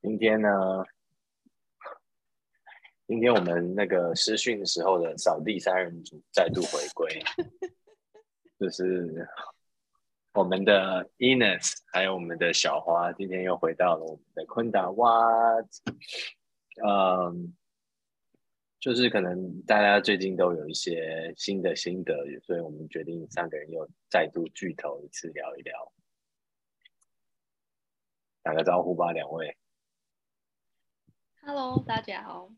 [0.00, 0.48] 今天呢，
[3.08, 7.20] 今天我们那个实训时候的扫地三人组再度回归，
[8.60, 9.28] 就是
[10.34, 15.66] 我们的 Ines 还有我们的小花，今天又回到了我们的昆达 what。
[16.86, 17.56] 嗯，
[18.78, 25.92] 就是可能大家最近都有一些新的心得，所以我们决定三个人又再度聚头一次聊一聊，
[28.44, 29.56] 打个招呼吧，两位。
[31.50, 32.50] Hello，大家好，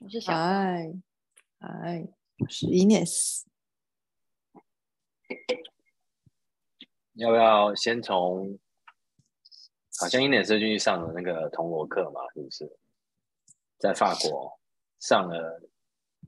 [0.00, 0.38] 我是小花。
[0.38, 0.92] 嗨，
[1.58, 2.06] 嗨，
[2.38, 3.46] 我是 Ines。
[7.14, 8.58] 要不要先从？
[9.98, 12.78] 好像英点社军去上了那个铜锣课嘛，是不是？
[13.78, 14.60] 在法国
[15.00, 15.62] 上了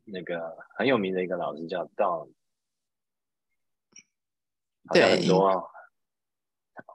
[0.07, 2.33] 那个很有名的一个老师叫 Don，
[4.87, 5.71] 好像很对多、哦。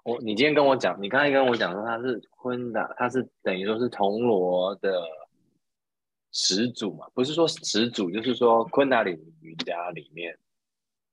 [0.03, 5.03] 我你今天跟我讲，你刚才跟我讲说他是昆达，他是等于说是铜锣的
[6.31, 7.08] 始祖嘛？
[7.14, 10.38] 不是说始祖，就是说昆达里尼瑜伽里面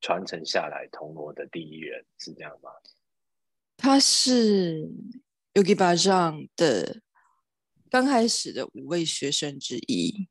[0.01, 2.71] 传承下来铜锣的第一人，是这样吗？
[3.77, 4.89] 他是
[5.55, 7.01] Yogi Bhajan 的
[7.91, 10.29] 刚开始的五位学生之一。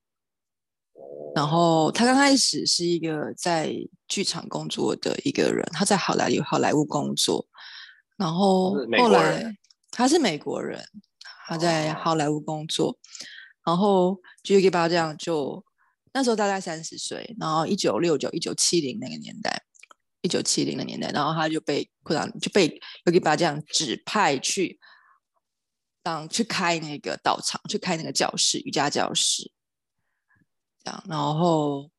[1.33, 3.73] 然后他刚开始是一个在
[4.09, 7.47] 剧场工作的一个人，他在好莱坞好莱坞工作，
[8.21, 9.51] 然后后来
[9.89, 10.79] 他是美国人，
[11.47, 11.97] 他在哦。
[12.03, 12.95] 好莱坞工作，
[13.65, 15.65] 然后 Yogi Bhajan 就
[16.13, 19.63] 那时候大概三十岁，然后一九六九一九七零那个年代，
[20.21, 22.69] 一九七零的年代，然后他就被库朗就被
[23.05, 24.79] Yogi Bhajan 指派去
[26.03, 29.51] 当去开那个道场，去开那个教室瑜伽教室。
[30.83, 31.89] 这样，然后，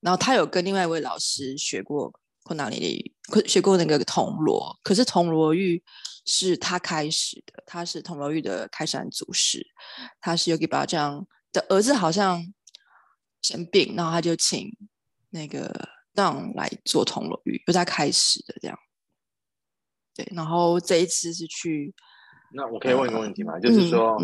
[0.00, 2.12] 然后他有跟另外一位老师学过
[2.46, 3.12] 昆达里尼，
[3.48, 5.82] 学过那个铜锣，可是铜锣玉
[6.24, 9.66] 是他开始的，他是铜锣玉的开山祖师，
[10.20, 12.40] 他是 Yogi Bhajan 的儿子，好像
[13.42, 14.70] 生病，然后他就请
[15.30, 18.78] 那个让来做铜锣玉，由他开始的这样。
[20.14, 21.92] 对，然后这一次是去，
[22.54, 23.58] 那我可以问一个问题吗？
[23.58, 24.16] 就是说，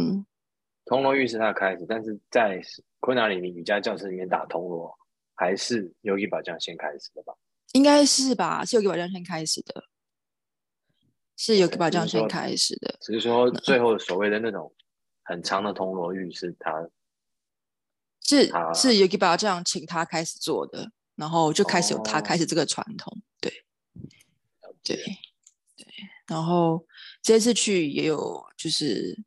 [0.85, 2.63] 铜锣玉是他的开始，但是在
[3.01, 4.97] 昆达里尼瑜伽教室里面打铜锣，
[5.35, 7.35] 还是 Yogi 把这样先开始的吧？
[7.73, 9.85] 应该是吧，是 Yogi Bhajan 先开始的，
[11.37, 12.99] 是 Yogi 只 Bhajan 是说先开始的。
[13.01, 14.75] 只是说最后所谓的那种
[15.23, 16.89] 很长的铜锣浴是他
[18.21, 23.65] 是啊是 Yogi 爸这样请他开始做的，然后就开始有他哦开始这个传统，对
[24.83, 24.97] 对
[25.77, 25.87] 对。
[26.27, 26.87] 然后
[27.23, 29.19] 这次去也有就是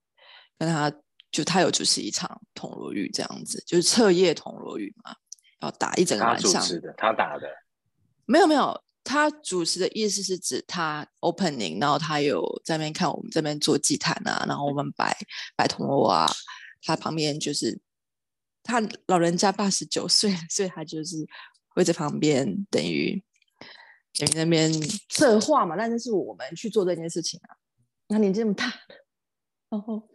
[0.58, 0.92] 跟他
[1.32, 5.16] 就他有主持一场铜锣浴这样子，就是彻夜铜锣浴嘛，
[5.62, 6.62] 要打一整个晚上。
[6.62, 7.48] 主持的，他打的。
[8.25, 15.16] 没有没有，他主持的意思是指他 opening，然后他有在那边看我们这边做祭坛啊，然后我们摆
[15.56, 16.28] 摆铜锣啊，
[16.81, 17.80] 他旁边就是
[18.64, 21.18] 他老人家八十九岁，所以他就是
[21.68, 23.24] 会在旁边等于
[24.18, 24.74] 等于那边
[25.09, 27.58] 策划嘛，但是是我们去做这件事情啊，
[28.08, 28.74] 他年纪这么大，
[29.69, 30.09] 然后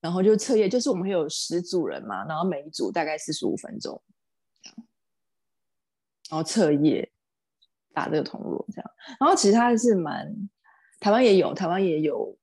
[0.00, 4.02] 然后就彻夜，就是我们会有十组人嘛，然后每一组大概四十五分钟，
[6.28, 7.12] 然后彻夜
[7.92, 8.90] 打这个铜锣这样，
[9.20, 10.32] 然后其实它是蛮
[10.98, 12.36] 台湾也有，台湾也有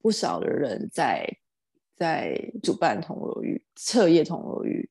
[0.00, 1.26] 不少的人在
[1.96, 4.90] 在主办铜锣浴彻夜铜锣浴，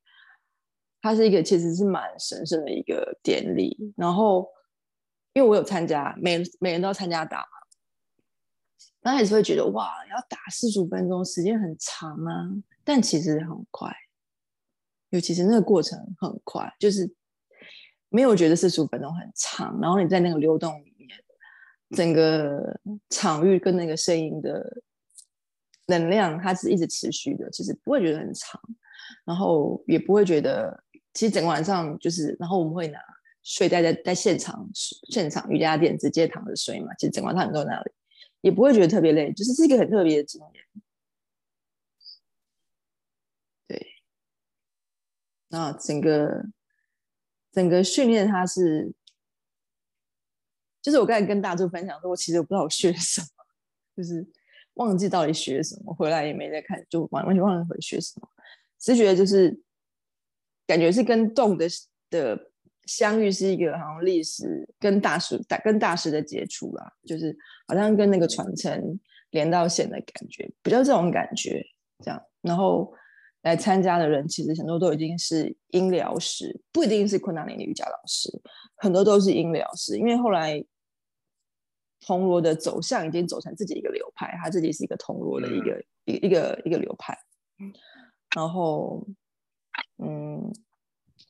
[1.01, 3.93] 它是一个其实是蛮神圣的一个典礼。
[3.97, 4.49] 然后
[5.33, 7.45] 因为我有参加，每每人都要参加打嘛，
[9.01, 12.49] 刚开始会觉得哇，要打四十五分钟，时间很长啊，
[12.83, 13.91] 但其实很快，
[15.09, 17.11] 尤其是那个过程很快，就是
[18.13, 21.09] 没有觉得四十五分钟很长，然后你在那个流动里面，
[21.95, 22.79] 整个
[23.09, 24.83] 场域跟那个声音的
[25.87, 28.61] 能量，它是一直持续的，其实不会觉得很长，
[29.25, 30.83] 然后也不会觉得，
[31.15, 32.99] 其实整个晚上就是，然后我们会拿
[33.41, 34.69] 睡袋在在现场
[35.09, 37.91] 现场瑜伽垫直接躺着睡嘛，其实整晚上你都在那里，
[38.41, 40.63] 也不会觉得特别累，就是是一个很特别的经验。
[43.67, 43.87] 对，
[45.47, 46.45] 那整个
[47.53, 48.91] 整个训练它是，
[50.81, 53.27] 就是我刚才跟大柱分享说，我其实我不知道我学什么，
[53.95, 54.27] 就是
[54.73, 58.27] 忘记到底学什么，回来也没再看，就完完全忘了回学什么，
[58.79, 59.57] 只是觉得就是
[60.65, 61.67] 感觉是跟动的
[62.09, 62.51] 的
[62.85, 71.63] 相遇是一个好像历史跟大师大跟大师的接触啦，就是好像跟那个传承连到线的感觉，比较这种感觉
[72.03, 72.21] 这样。
[72.41, 72.93] 然后
[73.43, 78.29] 来参加的人其实很多都已经是音疗师，不一定是昆达里的瑜伽老师，
[78.75, 80.61] 很多都是音疗师，因为后来。
[82.05, 87.17] 铜锣的走向已经走成自己一个流派，他自己是一个铜锣的一个一一个一个流派。
[88.35, 89.07] 然后，
[90.03, 90.35] 嗯，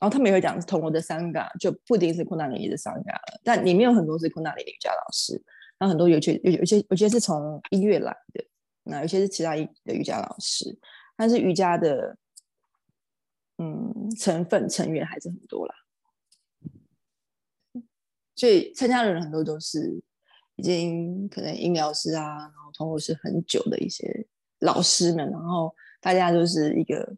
[0.00, 5.40] 后他们也会讲铜锣的三嘎，就不一定是昆达里的三嘎了，但里面有很多是昆达里的瑜伽老师，
[5.78, 8.44] 那很多有些有有些有些是从音乐来的，
[8.82, 10.76] 那有些是其他的瑜伽老师，
[11.16, 12.16] 但是瑜伽的
[13.58, 15.74] 嗯成分成员还是很多啦，
[18.34, 20.02] 所以参加的人很多都是。
[20.56, 24.24] 已经可能音疗师啊，然后通过是很久的一些
[24.60, 27.16] 老师们，然后大家都是一个，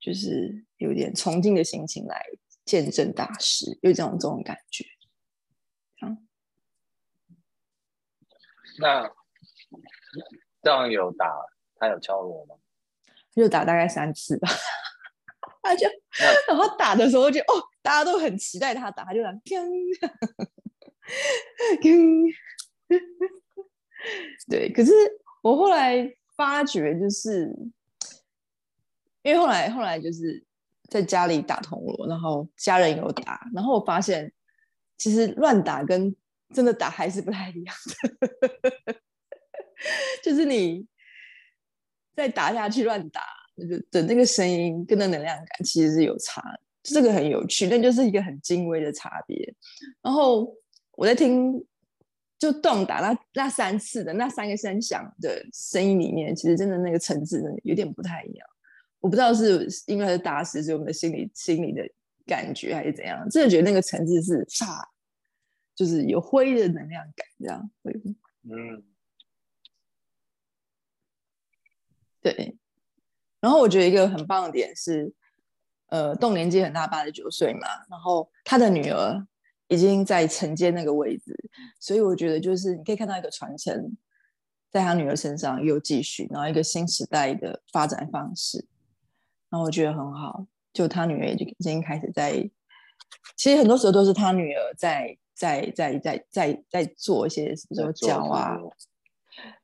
[0.00, 2.20] 就是有点崇敬的心情来
[2.64, 4.84] 见证大师，有这种这种感觉。
[6.04, 6.26] 嗯，
[8.80, 9.08] 那
[10.60, 11.32] 这样有打
[11.82, 12.54] 他有敲锣吗？
[13.34, 14.48] 就打大概三次吧，
[15.62, 15.88] 他就
[16.46, 19.60] 然后打的时候就哦，大家都很期待他打，他就来听。
[24.48, 24.92] 对，可是
[25.42, 27.52] 我后来发觉，就是
[29.22, 30.44] 因为后来后来就是
[30.88, 34.32] 在家里打铜锣，然后家人有打，然后我发现
[34.96, 36.14] 其实乱打跟
[36.54, 37.74] 真的打还是不太一样
[38.86, 38.94] 的，
[40.22, 40.86] 就是你
[42.14, 43.22] 再打下去乱打，
[43.56, 46.42] 就的那个声音跟那能量感其实是有差，
[46.82, 49.54] 这个很有趣，但就是一个很精微的差别，
[50.00, 50.54] 然后。
[50.94, 51.58] 我在听，
[52.38, 58.46] 就动打那那三次的那三个声响的声音里面，其实真的那个层次有点不太一样。
[59.00, 61.82] 我不知道是因为是大师，是我们的心理心理的
[62.26, 63.26] 感觉，还是怎样？
[63.30, 64.86] 真的觉得那个层次是差，
[65.74, 67.70] 就是有灰的能量感，这样。
[68.44, 68.84] 嗯，
[72.22, 72.56] 对。
[73.40, 75.12] 然后我觉得一个很棒的点是，
[75.88, 79.26] 呃，动年纪很大，八十九岁嘛，然后他的女儿。
[79.68, 81.34] 已经在承接那个位置，
[81.80, 83.96] 所以我觉得就是你可以看到一个传承，
[84.70, 88.66] 在他女儿身上又继续，然后一个新时代的发展方式，
[89.48, 90.44] 然后我觉得很好。
[90.74, 92.32] 就他女儿已经已经开始在，
[93.34, 98.58] 其实很多时候都是他女儿在在在在在在做一些什么教啊，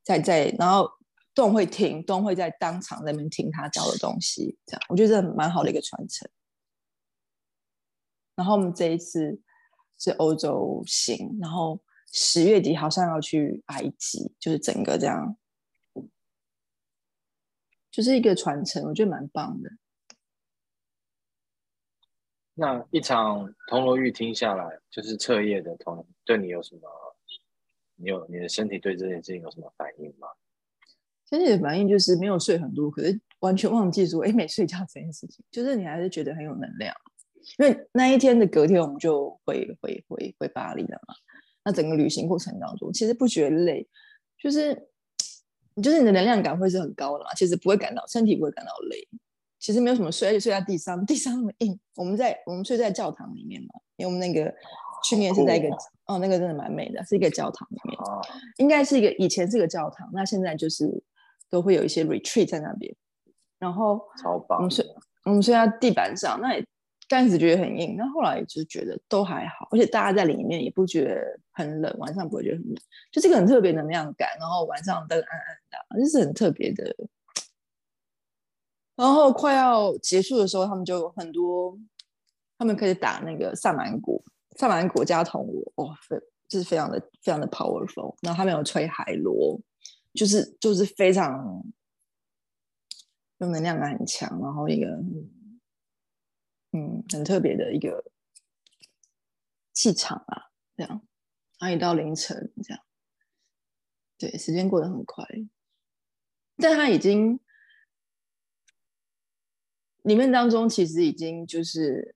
[0.02, 0.90] 在在，然后
[1.38, 6.28] 都会听，都会在当场那边听他教的东西，这样我觉得这蛮好的一个传承。
[8.34, 9.40] 然后我们这一次。
[10.00, 11.82] 是欧洲行，然后
[12.12, 15.36] 十月底好像要去埃及，就是整个这样，
[17.90, 19.68] 就是一个传承，我觉得蛮棒的。
[22.54, 26.82] 那一场铜锣玉听下来，就是彻夜的铜，对你有什么？
[27.96, 30.28] 你有你的身体对这件事情有什么反应吗？
[31.28, 36.94] 身体的反应就是没有睡很多，可是完全忘记说，哎，没睡觉这件事情，就是你还是觉得很有能量。
[37.58, 41.14] 因为那一天的隔天，我们就回回回回巴黎了嘛。
[41.64, 43.86] 那整个旅行过程当中，其实不觉得累，
[44.38, 44.88] 就是
[45.74, 47.32] 你就是你的能量感会是很高的嘛。
[47.34, 49.08] 其实不会感到身体不会感到累，
[49.58, 51.78] 其实没有什么睡，而且睡在地上，地上那么硬。
[51.96, 54.54] 我们在我们睡在教堂里面嘛，因为我们那个
[55.04, 55.68] 去年是在一个
[56.06, 57.98] 哦，那个真的蛮美的，是一个教堂里面，
[58.58, 61.02] 应该是一个以前是个教堂，那现在就是
[61.50, 62.94] 都会有一些 retreat 在那边。
[63.58, 64.00] 然后
[64.56, 64.84] 我们睡
[65.24, 66.66] 我们睡在地板上，那也。
[67.10, 72.76] 刚开始觉得很硬，那后来就觉得都还好，而且大家在里面也不觉得很冷，晚上不会觉得很冷，
[73.10, 74.28] 就这个很特别能量感。
[74.38, 76.94] 然后晚上灯暗暗的，就是很特别的。
[78.94, 81.78] 然后快要结束的时候，他们就有很多，
[82.58, 84.22] 他们开始打那个萨满鼓，
[84.58, 85.98] 萨满鼓加铜锣，哇，
[86.46, 88.14] 就是非常的非常的 powerful。
[88.20, 89.58] 然后他们有吹海螺，
[90.18, 91.64] 就是就是非常，
[93.38, 94.86] 用能量感很强，然后一个。
[96.72, 98.12] 嗯，很特别的一个
[99.72, 100.90] 气场啊，这样，
[101.58, 102.84] 然后一到凌晨这样，
[104.18, 105.26] 对，时间过得很快，
[106.58, 107.40] 但他已经
[110.02, 112.14] 里面当中其实已经就是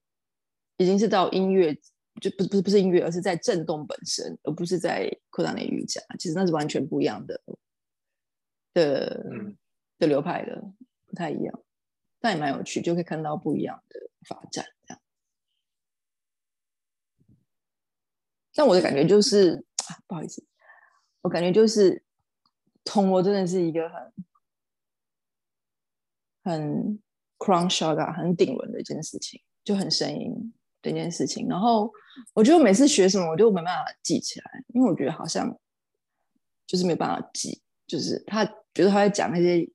[0.77, 1.73] 已经是到音乐，
[2.21, 7.41] 就不不是不是音乐，而是在震动本身，而不是在扩大内瑜伽，其实那是完全不一样的
[8.73, 9.23] 的
[9.99, 10.61] 的流派的，
[11.07, 11.59] 不太一样，
[12.19, 13.99] 但也蛮有趣，就可以看到不一样的。
[14.25, 15.01] 发展这样，
[18.53, 20.41] 但我的感觉就是，啊不好意思，
[21.19, 22.01] 我感觉就是
[22.85, 24.13] 铜锣真的是一个很
[26.41, 27.03] 很
[27.37, 31.45] crown shot 啊，很顶轮的一件事情，就很声音的一件事情。
[31.49, 31.91] 然后
[32.31, 35.53] 我觉得每次学什么，我就没办法记起来，因为我觉得好像
[36.65, 39.69] 就是没办法记，就是他觉得他在讲那些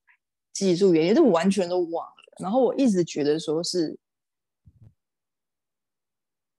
[0.53, 2.15] 技术原因，但我完全都忘了。
[2.41, 3.99] 然后我一直觉得说是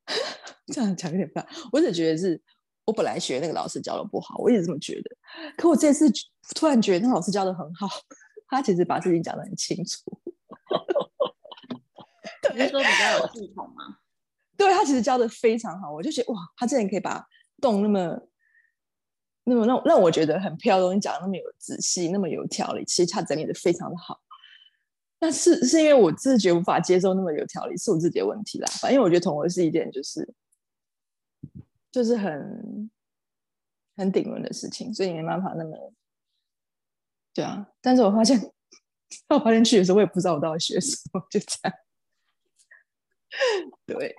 [0.68, 2.42] 这样讲有点烦，我只觉得是
[2.86, 5.16] 我本来学那个老师教的不好，我一直这么觉得。
[5.58, 6.12] 可我这次
[6.56, 7.88] 突然觉得那老师教的很好，
[8.48, 10.02] 他其实把事情讲的很清楚。
[12.54, 13.98] 你是说比较有系统吗？
[14.58, 17.26] 对他其实教的非常好，我就觉得哇，他竟然可以把
[17.62, 18.20] 动那么、
[19.50, 24.22] 那么让让我觉得很漂亮你讲的那么有仔细、那么有条理，其实他整理的非常的好。
[25.20, 28.68] 那是是因为我自觉无法接受那么有条理，是我自己的问题啦。
[28.80, 30.34] 反正我觉得同文是一件就是
[31.92, 32.90] 就是很
[33.98, 35.94] 很顶轮的事情，所以没办法那么
[37.34, 37.68] 对啊。
[37.82, 38.40] 但是我发现
[39.28, 41.74] 到发现去的时候，我也不知道我到底学什么，就这样。
[43.86, 44.16] 对，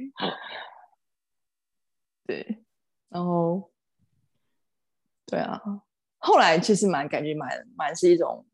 [2.27, 2.65] 对，
[3.09, 3.73] 然后
[5.31, 5.61] 对啊，
[6.19, 8.45] 后来其实蛮感觉蛮蛮是一种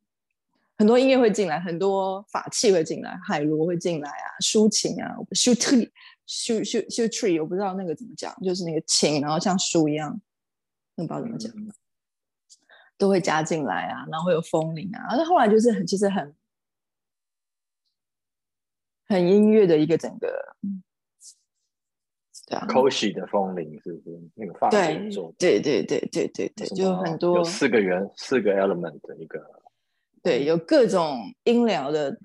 [0.76, 5.34] 很多音乐会进来，很多法器会进来，海螺会进来啊，抒情啊，我不
[7.54, 10.20] 知道那个怎么讲，就是那个琴，然后像书一样，
[10.94, 11.50] 那不知道怎么讲，
[12.98, 16.34] 都会加进来啊，然后会有风铃啊，那后来就是很其实很。
[19.08, 20.56] 很音乐的一个整个，
[22.46, 25.34] 对啊 c o s h i 的风铃是不是那个发对做？
[25.36, 29.44] 对对对对对对，就很多有四个元四个 element 的一个，
[30.22, 32.16] 对，有各种音疗的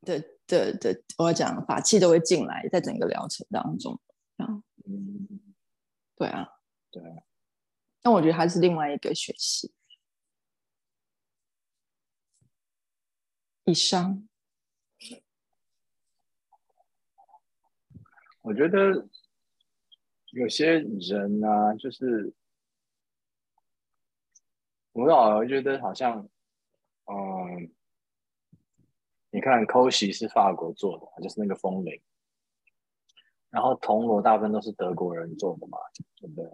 [0.00, 4.00] 的的的，我要讲法器都会进来，在整个疗程当中，
[4.38, 4.46] 啊，
[4.84, 5.28] 嗯，
[6.16, 6.48] 对啊，
[6.90, 7.00] 对，
[8.02, 9.72] 那我觉得还是另外一个学习。
[13.64, 14.28] 以上。
[18.44, 19.08] 我觉得
[20.32, 22.34] 有些人呢，就是
[24.92, 26.28] 我老觉得好像，
[27.06, 27.72] 嗯，
[29.30, 32.02] 你看 c o s h i 是法国做的，就是那个风铃，
[33.48, 35.78] 然后铜锣大部分都是德国人做的嘛，
[36.16, 36.44] 对不对？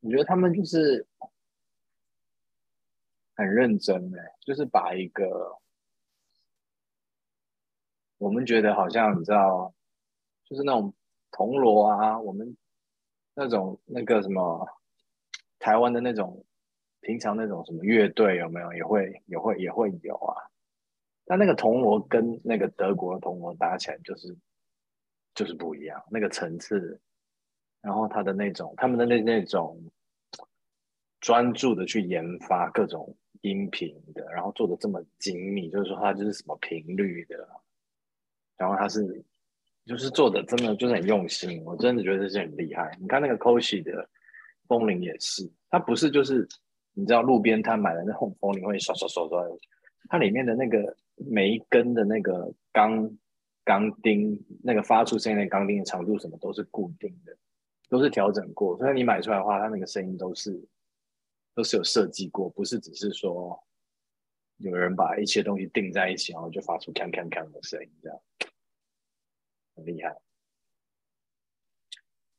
[0.00, 1.06] 我觉得他们就是
[3.36, 5.60] 很认真哎，就是把一个
[8.18, 9.72] 我们觉得好像你知道。
[10.48, 10.94] 就是那种
[11.32, 12.56] 铜锣啊，我们
[13.34, 14.64] 那种那个什么
[15.58, 16.46] 台湾的那种
[17.00, 18.72] 平常那种什么乐队有没有？
[18.72, 20.34] 也会也会也会有啊。
[21.24, 24.36] 但那个铜锣跟那个德国的铜锣打起来就是
[25.34, 27.00] 就是不一样，那个层次，
[27.80, 29.82] 然后他的那种他们的那那种
[31.20, 37.48] 专注的去研发各种音频的，然后做的这么精密，就是说它就是什么频率的，
[38.56, 39.24] 然后它是。
[39.86, 42.90] 就是做的真的就是很用心，我真的觉得这些很厉害。
[43.00, 44.08] 你看那个 k o s h i 的
[44.66, 46.46] 风铃也是，它不是就是
[46.92, 49.40] 你知道路边摊买的那种风铃会刷刷刷刷，
[50.08, 53.08] 它里面的那个每一根的那个钢
[53.64, 57.36] 钢钉，那个发出声音的钢钉的长度什么都是固定的，
[57.88, 60.60] 都是调整过，所以你买出来的话，它那个声音都是
[61.54, 63.56] 都是有设计过，不是只是说
[64.56, 68.20] 有人把一些东西钉在一起，然后就发出锵锵锵的声音这样。
[69.76, 70.16] 很厉害，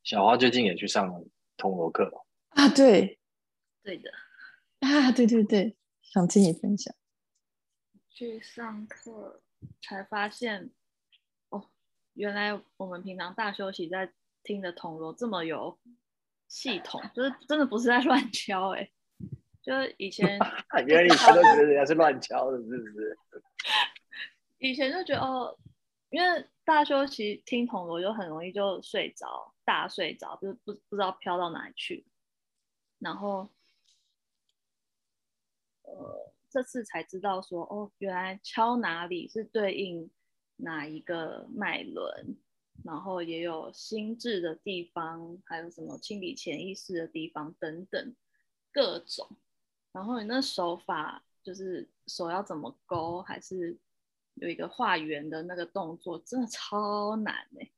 [0.02, 1.24] 小花最近也去上
[1.56, 2.68] 铜锣课啊？
[2.68, 3.18] 对，
[3.82, 4.10] 对的
[4.80, 6.94] 啊，对对对，想听你分享。
[8.10, 9.40] 去上课
[9.80, 10.72] 才发现，
[11.50, 11.70] 哦，
[12.14, 15.78] 原来我们平常大休息在听的铜锣这么有
[16.48, 18.90] 系统，就是真的不是在乱敲哎，
[19.62, 20.36] 就是以前
[20.86, 23.18] 原来以前都觉得人家是乱敲的，是不是？
[24.58, 25.56] 以前就觉得哦，
[26.10, 26.48] 因为。
[26.68, 32.04] 大休息听铜锣就很容易就睡着，大睡着，就不不知道飘到哪里去。
[32.98, 33.48] 然后，
[35.80, 40.10] 呃，这次才知道说，哦，原来敲哪里是对应
[40.56, 42.36] 哪一个脉轮，
[42.84, 48.14] 然后也有心智的地方，还有什么清理潜意识的地方等等
[48.70, 49.26] 各种。
[49.90, 53.78] 然后你那手法就是手要怎么勾，还是？
[54.40, 57.70] 有一个画圆的那个动作，真的超难哎！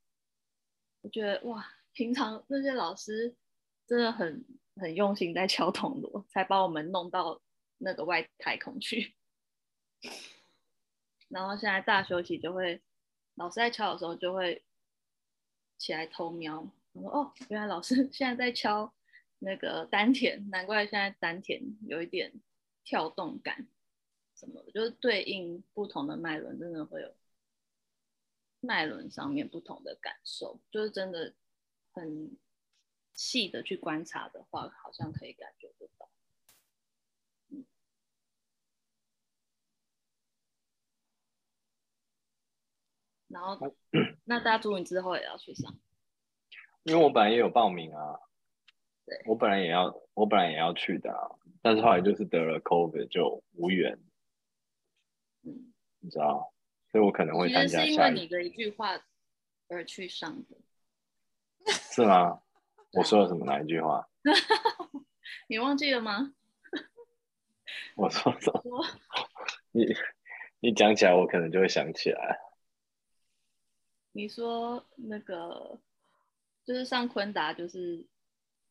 [1.02, 3.34] 我觉得哇，平常那些老师
[3.86, 4.44] 真的很
[4.76, 7.40] 很用心在敲铜锣，才把我们弄到
[7.78, 9.14] 那个外太空去。
[11.28, 12.82] 然后现在大休息就会，
[13.34, 14.64] 老师在敲的时候就会
[15.78, 18.92] 起来偷瞄，我说哦，原来老师 现在在敲
[19.38, 22.32] 那个丹田，难怪现在丹田有一点
[22.84, 23.68] 跳动感，
[24.40, 27.14] 什么的，就是对应不同的脉轮，真的会有
[28.60, 31.34] 脉轮上面不同的感受，就是真的
[31.92, 32.38] 很
[33.12, 36.08] 细的去观察的话，好像可以感觉得到。
[37.50, 37.66] 嗯，
[43.28, 43.76] 然后
[44.24, 45.78] 那大家祝你之后也要去上。
[46.84, 48.18] 因为我本来也有报名啊，
[49.04, 53.98] 对我本来也要，我本来也要去的啊，但是后来就是得了 COVID 就无缘，
[55.42, 56.52] 嗯，你知道，
[56.90, 59.00] 所以我可能会其参实是因为你的一句话
[59.68, 60.56] 而去上的。
[61.66, 62.42] 是吗？
[62.92, 64.08] 我说了什么哪一句话？
[65.46, 66.34] 你忘记了吗？
[67.96, 68.84] 我说什么？
[69.72, 69.86] 你
[70.60, 72.40] 你讲起来，我可能就会想起来。
[74.12, 75.80] 你说那个
[76.64, 78.04] 就是上昆达就是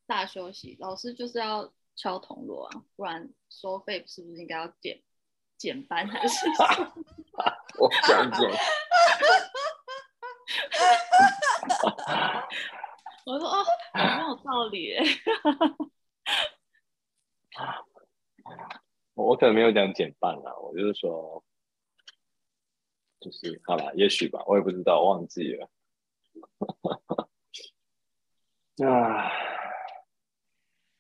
[0.06, 5.02] 大休息，老师就是要敲铜锣啊，不然收费是不是应该要减
[5.60, 6.48] 减班还是什
[6.82, 6.94] 么？
[7.78, 8.42] 我想讲，
[13.26, 13.64] 我说哦，
[13.94, 14.96] 好像有道理。
[19.14, 21.44] 我 我可能没有讲减半啦，我就是说，
[23.20, 25.70] 就是好了，也许吧，我也不知道，忘记了。
[28.88, 29.30] 啊，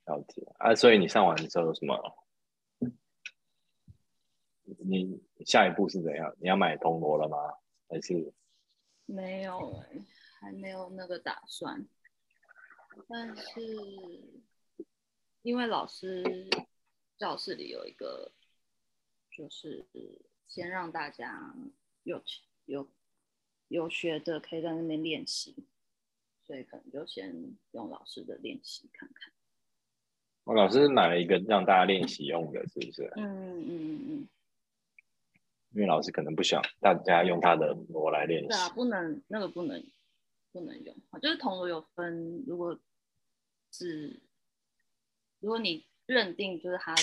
[0.05, 1.95] 了解啊，所以你上完之后有什么？
[4.79, 6.35] 你下一步是怎样？
[6.39, 7.37] 你要买铜锣了吗？
[7.87, 8.33] 还是
[9.05, 10.05] 没有哎，
[10.39, 11.87] 还没有那个打算。
[13.07, 13.61] 但是
[15.41, 16.49] 因为老师
[17.17, 18.31] 教室里有一个，
[19.31, 19.85] 就是
[20.47, 21.55] 先让大家
[22.03, 22.21] 有
[22.65, 22.89] 有
[23.67, 25.55] 有学的可以在那边练习，
[26.43, 29.31] 所以可能就先用老师的练习看看。
[30.43, 33.11] 我老师买了一个让大家练习用的，是不是？
[33.15, 34.29] 嗯嗯嗯嗯，
[35.71, 38.57] 因为老师可能不想大家用他的锣来练习对。
[38.57, 39.83] 啊，不能那个不能
[40.51, 42.77] 不能用，就是铜锣有分，如果
[43.71, 44.19] 只
[45.39, 46.95] 如果你认定就是他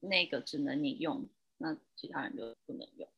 [0.00, 3.08] 那个只能你用，那其他人就不能用。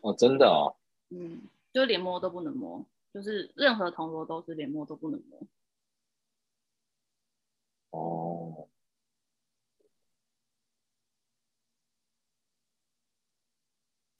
[0.00, 0.74] 哦，真的哦，
[1.10, 5.46] 嗯，就连摸都不能摸，就是任何铜锣都是连摸都不能摸。
[7.90, 8.68] 哦，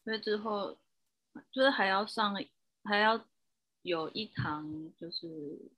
[0.05, 0.77] 所以之后
[1.51, 2.35] 就是还要上，
[2.85, 3.25] 还要
[3.83, 5.71] 有一堂就是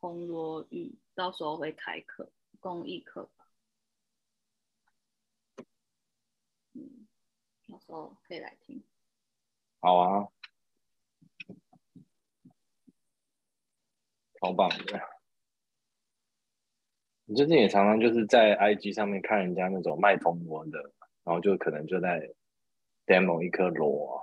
[0.00, 2.30] 铜锣语，到时候会开课，
[2.60, 3.46] 公益课吧。
[6.74, 7.08] 嗯，
[7.68, 8.82] 到时候可以来听。
[9.80, 10.28] 好啊，
[14.40, 15.00] 超棒的。
[17.24, 20.78] 你最近也常常就是在 IG 上面看人家那种卖铜锣的，
[21.24, 22.34] 然后就可能就在
[23.08, 24.22] demo 一颗螺，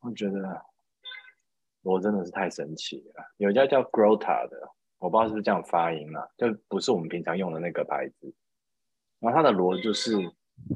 [0.00, 0.62] 我觉得
[1.82, 3.24] 螺真的是太神奇了。
[3.36, 8.34] 有一家叫 Grotta 的，我不知道是不是这样发音啦，就不是我们平常用的那个牌子。
[9.20, 10.12] 然后它的螺就是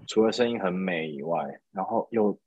[0.07, 2.39] 除了声音很美以外，然后又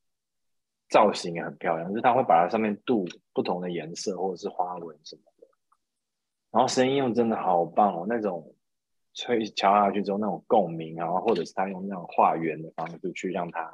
[0.90, 5.48] 造型也很漂亮，就是它会把它上面镀不同的颜色或者是花纹什么的，
[6.52, 8.56] 然后声音又真的好棒哦，那种
[9.14, 13.70] 吹敲下去之后那种共鸣，然后或者是他用那种画圆的方式去让它，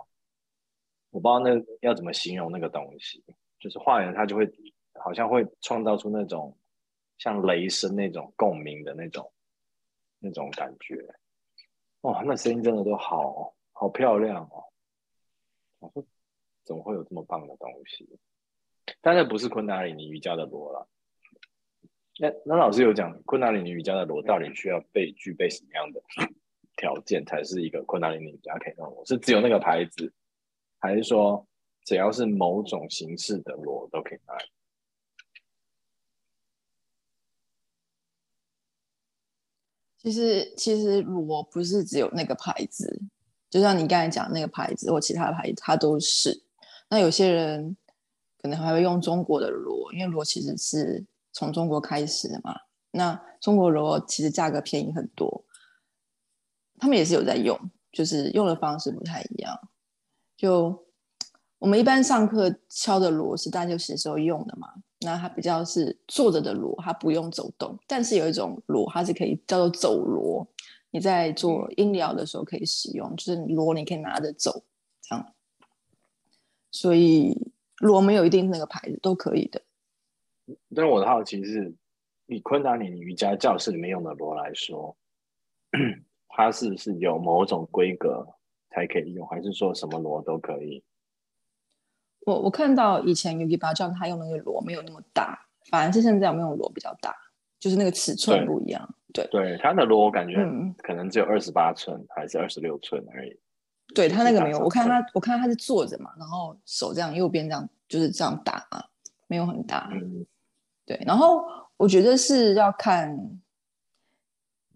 [1.16, 3.24] 我不知道那要怎么形容那个东西，
[3.58, 4.52] 就是画人他就会
[4.96, 6.58] 好像会创造出那种
[7.18, 9.32] 像雷声那种共鸣的那种
[10.20, 11.08] 那种感觉，
[12.02, 14.66] 哇，那声音真的都好好漂亮哦，
[15.80, 16.06] 我说
[16.66, 18.20] 怎么会有这么棒的东西？
[19.00, 20.90] 但那不是昆达里尼瑜伽的锣了。
[22.20, 26.02] 那那老师有讲昆达里尼瑜伽的锣到底需要被具备什么样的
[26.76, 29.06] 条件才是一个昆达里尼瑜伽可以用的锣？
[29.06, 30.12] 是只有那个牌子，
[30.86, 31.46] 还是说
[31.84, 34.40] 只要是某种形式的螺都可以拿来？
[39.98, 43.02] 其实其实螺不是只有那个牌子，
[43.50, 46.44] 就像你刚才讲那个牌子或其他牌子，它都是。
[46.90, 47.76] 那有些人
[48.38, 52.56] 可能还会用中国的螺，因为螺其实是从中国开始的嘛。
[52.92, 55.44] 那中国螺其实价格便宜很多，
[56.78, 57.60] 他们也是有在用，
[57.92, 59.60] 就是用的方式不太一样。
[60.38, 60.86] 就
[61.58, 64.68] 我们一般上课敲的锣是大休息的时候用的嘛，
[65.00, 67.78] 那它比较是坐着的锣，它不用走动。
[67.88, 70.48] 但是有一种锣，它是可以叫做走锣，
[70.92, 74.64] 你在做音疗的时候可以使用，就是锣你可以拿着走，
[75.02, 75.34] 这样。
[76.72, 79.62] 所以锣没有一定那个牌子都可以的。
[80.76, 81.74] 但是我的好奇是，
[82.28, 84.96] 以昆达里尼瑜伽教室里面用的锣来说，
[86.28, 88.28] 它是是有某种规格
[88.76, 90.84] 才可以用，还是说什么螺都可以？
[92.26, 97.16] 我我看到以前有一把教他用那个螺没有那么大，反而是现在我们用螺比较大，
[97.60, 98.96] 就是那个尺寸不一样。
[99.14, 103.40] 对，对，他的螺我感觉嗯可能只有二十八寸还是二十六寸而已。
[103.94, 108.84] 对他那个没有，我看他我看他是坐着嘛，然后手这样右边这样就是这样打嘛，
[109.28, 109.88] 没有很大。
[109.94, 110.26] 嗯，
[110.86, 111.46] 对，然后
[111.78, 113.16] 我觉得是要看，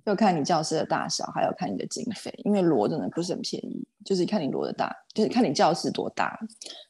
[0.09, 6.37] 要看你教室的大小，还有看你的经费，因为罗真的不是很便宜，就是看你罗的大，就是看你教室多大。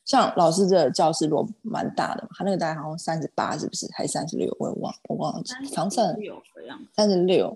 [0.06, 3.88] 像老师的教室罗蛮大的嘛，他那个大概好像三十八，是不是？
[3.94, 4.56] 还是三十六？
[4.60, 5.44] 我也忘，我忘了，
[5.76, 6.80] 好像算有的样。
[6.96, 7.56] 三十六，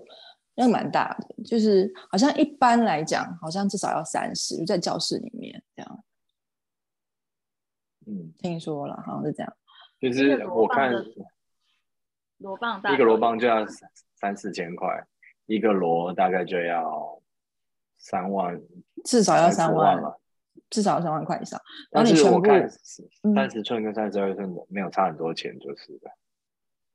[0.54, 6.04] 那个蛮大的，就是好像一般来讲，好像至少要三十，就在教室里面这样。
[8.06, 9.56] 嗯，听说了，好像是这样。
[9.98, 11.06] 就是我看棒的
[12.38, 15.06] 螺棒大一个锣小棒就要三三四千块，
[15.46, 17.20] 一个螺大概就要
[17.96, 18.60] 三万，
[19.04, 20.02] 至少要三三万。
[20.70, 21.60] 至少要三万块以上。
[21.90, 22.70] 然但后你全部是我看
[23.22, 26.10] 嗯三十寸跟三十二寸的没有差很多钱，就是的，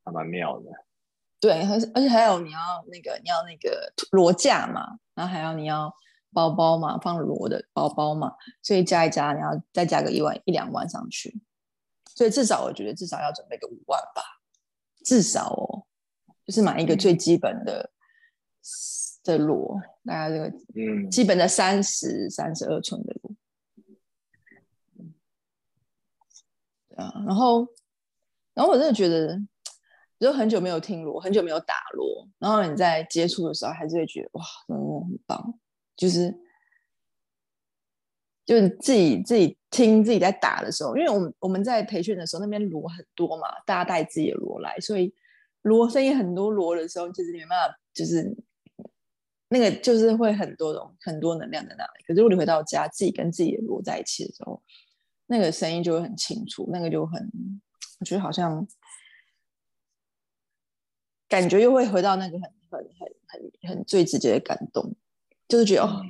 [0.04, 0.66] 还蛮妙的。
[1.40, 5.94] 对，而且而且还有你要那个你要那个螺架嘛，然后还要你要
[6.34, 11.40] 包包嘛，放螺的包包嘛，所以加一加，你要再加个一万一两万上去，
[12.06, 14.22] 所以至少我觉得至少要准备个五万吧，
[15.06, 15.86] 至少哦，
[16.46, 17.90] 就是买一个最基本的、
[19.24, 23.32] 的螺，大概这个嗯，基本的三十三十二寸的螺。
[26.90, 27.68] 对啊，然后，
[28.54, 29.40] 然后我真的觉得，
[30.20, 35.60] 就很久没有听锣，很久没有打锣，然后你在接触的时候，还是会觉得哇，真的很棒，
[35.96, 36.34] 就是
[38.46, 45.14] 就是自己自己听自己在打的时候，因为我们我们在培训的时候，那边锣很多嘛，大家带自己的锣来，所以
[45.62, 48.36] 锣声音很多锣的时候，其实你没办法，就是
[49.50, 52.04] 那个就是会很多种很多能量在那里。
[52.08, 54.62] 可是如果你回到家，自己跟自己的锣在一起的时候，
[55.26, 57.32] 那个声音就会很清楚，那个就很，
[58.00, 58.68] 我觉得好像
[61.28, 64.96] 感觉又会回到那个很很很很很最直接的感动，
[65.48, 66.02] 就是觉得哦，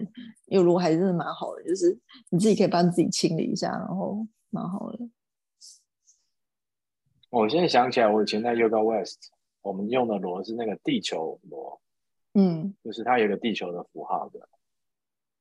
[0.48, 1.98] 有锣还真的蛮好的，就是
[2.30, 5.10] 你自己可以帮自己清理一下，然后蛮好的。
[7.30, 11.80] 我现在想起来，我以前在 Yoga West，我们用的螺是那个地球锣，
[12.34, 12.76] 嗯。
[12.84, 14.48] 就是它有一个地球的符号的，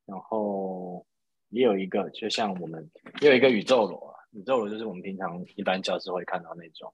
[0.06, 1.06] 然后
[1.48, 6.92] 也有一个，就像我们也有一个宇宙螺啊，宇宙螺就是我们平常一般教室会看到那种，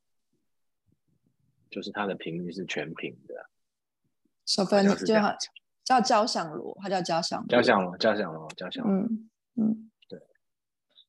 [1.70, 3.50] 就是它的频率是全频的，
[4.44, 5.36] 小芬好像是这样就好
[5.84, 9.30] 叫交响螺，它叫交响锣交响螺，交响螺，交响螺，嗯。
[9.56, 10.20] 嗯，对，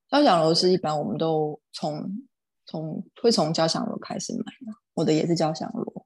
[0.08, 2.28] 交响螺是一般我们都从
[2.68, 6.06] 从会从交响螺开始买的，我的也是交响螺，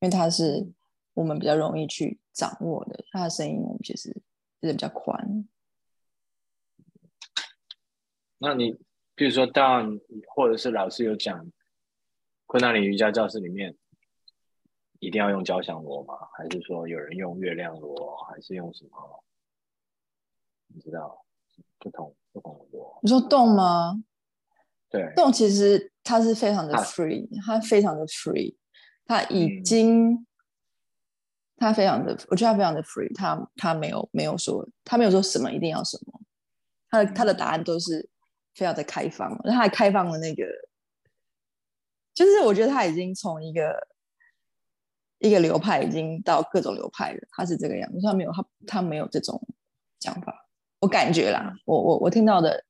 [0.00, 0.70] 因为它是
[1.16, 4.12] 我们比较容易去掌握的，他的声音我们其实
[4.60, 5.48] 就是比较宽。
[8.36, 8.72] 那你
[9.14, 9.98] 比如说，当
[10.28, 11.50] 或者是老师有讲，
[12.44, 13.74] 昆达里瑜伽教室里面
[14.98, 16.14] 一定要用交响锣吗？
[16.36, 19.24] 还是说有人用月亮锣，还是用什么？
[20.66, 21.24] 你知道
[21.78, 22.98] 不同不同的锣？
[23.02, 24.04] 你说动吗？
[24.90, 28.54] 对，动其实它是非常的啊 free，它非常的 free，
[29.06, 30.25] 它已嗯经，
[31.56, 36.20] 它非常的，我觉得他非常的 free，他他没有没有说，他没有说什么一定要什么，
[36.90, 38.08] 他的他的答案都是
[38.54, 40.44] 非常的开放，他还开放了那个，
[42.12, 43.88] 就是我觉得他已经从一个
[45.18, 49.40] 一个流派已经到各种流派了，他是这个样子，他没有他他没有这种
[49.98, 50.46] 讲法，
[50.80, 52.64] 我感觉啦，我我我听到的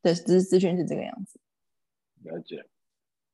[0.00, 1.38] 的资资讯是这个样子。
[2.22, 2.56] 了解。
[2.56, 2.70] 是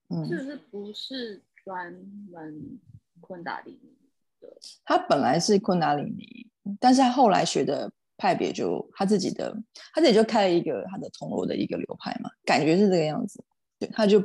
[0.09, 1.93] 嗯，不是不是专
[2.33, 2.81] 门
[3.21, 3.97] 昆达里尼
[4.41, 4.49] 的？
[4.85, 6.49] 他本来是昆达里尼，
[6.79, 9.57] 但是他后来学的派别就他自己的，
[9.95, 13.43] 他自己就开了一个他的铜锣的一个流派嘛，感觉是这个样子。
[13.79, 14.23] 对，他就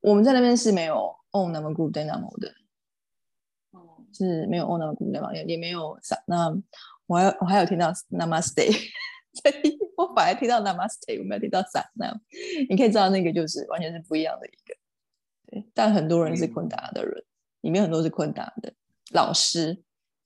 [0.00, 2.52] 我们在那边是没有 Om Namah Guru Dynamo 的，
[3.70, 6.54] 哦，是没有 Om Namah Guru Dynamo，也也没有萨那
[7.06, 8.70] 我还有我还有听到 Namaste，
[9.32, 12.12] 所以我反而听到 Namaste，我没有听到萨那，
[12.68, 14.74] 你可以知道那个就是完全是不一样的一个。
[15.46, 17.24] 对，但很多人是嗯昆达的人，
[17.62, 18.72] 里面很多是昆达的
[19.12, 19.72] 老师，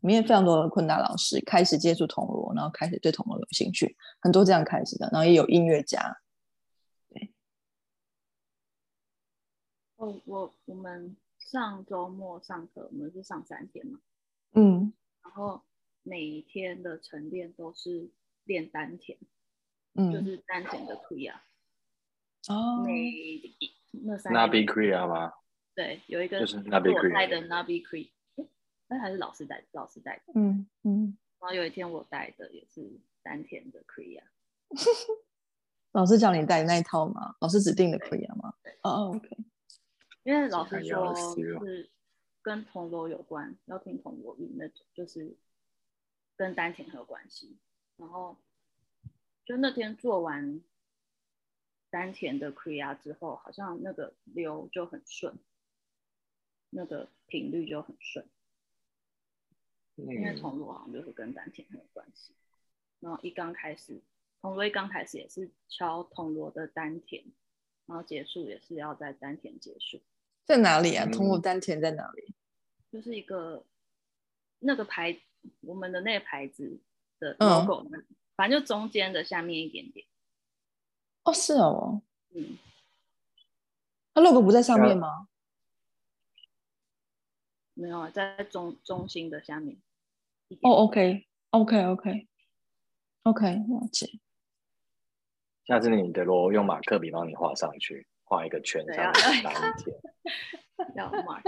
[0.01, 6.19] 里面非常多的昆达老师开始接触铜锣，然后开始对铜锣有兴趣，很多这样开始的，然后也有音乐家。
[9.97, 13.99] 哦，我我们上周末上课，我们是上三天嘛，
[14.53, 14.93] 嗯。
[15.23, 15.63] 然后
[16.03, 18.11] 每一天的晨练都是
[18.45, 19.17] 练丹田，
[19.95, 20.13] 嗯。
[20.13, 21.43] 就嗯，是丹田的推啊，
[22.49, 22.85] 哦，
[24.05, 25.33] 那三那 Be 天 Kriya 吗？
[25.77, 28.11] 对，有一个就是我带的 Nabi Creek，
[28.89, 30.33] 那还是老师带的，老师带的。
[30.35, 34.23] 嗯嗯，然后有一天我带的也是丹田的 Kriya，
[35.93, 37.37] 老师叫你带那一套吗？
[37.41, 38.55] 老师指定的可以吗？
[38.83, 39.29] 哦，OK，
[40.23, 41.91] 因为老师说是
[42.41, 45.37] 跟铜锣有关，要听铜锣韵那种，就是
[46.37, 47.59] 跟丹田很有关系。
[47.99, 48.37] 然后
[49.45, 50.63] 就那天做完
[51.91, 55.39] 丹田的 Creea 之后，好像那个流就很顺，
[56.77, 58.25] 那个频率就很顺。
[59.97, 62.35] 因为嗯，铜锣好像就是跟丹田很有关系。
[63.01, 64.03] 然后一刚开始，
[64.43, 67.25] 铜锣一刚开始也是敲铜锣的丹田，
[67.87, 70.03] 然后结束也是要在丹田结束，
[70.45, 71.07] 在哪里啊？
[71.07, 72.35] 铜锣嗯丹田在哪里？
[72.93, 73.65] 就是一个
[74.59, 75.19] 那个牌，
[75.63, 76.79] 我们的那个牌子
[77.19, 77.89] 的嗯 logo，、
[78.37, 80.07] 反正就中间的下面一点点，
[81.25, 82.03] 哦，是哦，
[82.35, 82.59] 嗯，
[84.13, 85.29] 它 logo 不在上面吗？
[87.79, 89.77] 没有啊在中中心的下面
[90.63, 94.19] 哦、oh,，OK，OK，OK，OK，了解。
[95.67, 99.95] 下次你的罗用马克笔帮你画上去，画一个圈对上 要面丹田，
[100.97, 101.43] 要 mark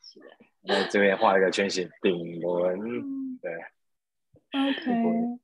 [0.00, 0.36] 起来。
[0.66, 3.50] 在这边画一个圈写顶轮，嗯对
[4.52, 5.40] ，OK，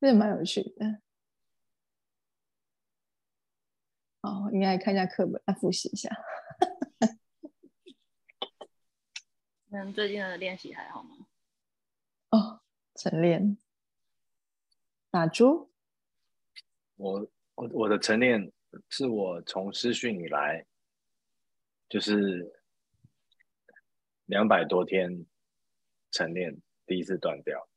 [0.00, 1.00] 这蛮有趣的。
[4.22, 6.10] 哦，应该看一下课本，来复习一下。
[9.76, 11.26] 那最近的练习还好吗？
[12.30, 12.60] 哦，
[12.94, 13.58] 晨练，
[15.10, 15.70] 打猪，
[16.96, 18.50] 我我我的晨练
[18.88, 20.64] 是我从师训以来，
[21.90, 22.58] 就是
[24.24, 25.26] 两百多天
[26.10, 27.68] 晨练第一次断掉，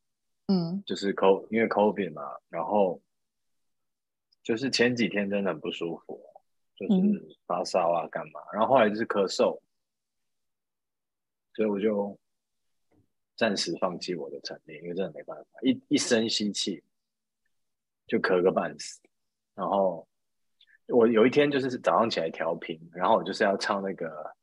[0.48, 0.82] 嗯。
[0.86, 3.02] 就是 co 因为 COVID 嘛，然后
[4.42, 6.24] 就是前几天真的很不舒服，
[6.78, 9.62] 就是发烧啊干嘛，然后后来就是咳嗽，
[11.60, 12.18] 所以我就
[13.36, 16.82] 暂时放弃我的晨练，因为真的没办法，一一深吸气
[18.08, 19.02] 就咳个半死，
[19.56, 20.08] 然后
[20.88, 24.34] 我有一天就是早上起来调频，然后我就是要唱那个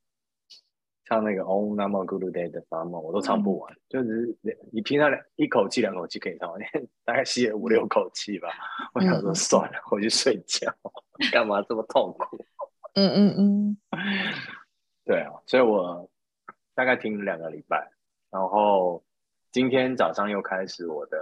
[1.06, 4.36] 唱那个 Om Namo Guru Day 的发梦，我都唱不完，就是
[4.70, 6.60] 你平常一口气两口气可以唱完，
[7.02, 8.50] 大概吸了五六口气吧。
[8.92, 10.70] 我想说算了，回去睡觉，
[11.32, 12.44] 干嘛这么痛苦？
[12.92, 13.76] 嗯嗯嗯，
[15.06, 16.06] 对啊，所以我
[16.76, 17.90] 大概停了两个礼拜，
[18.30, 19.02] 然后
[19.50, 21.16] 今天早上又开始我的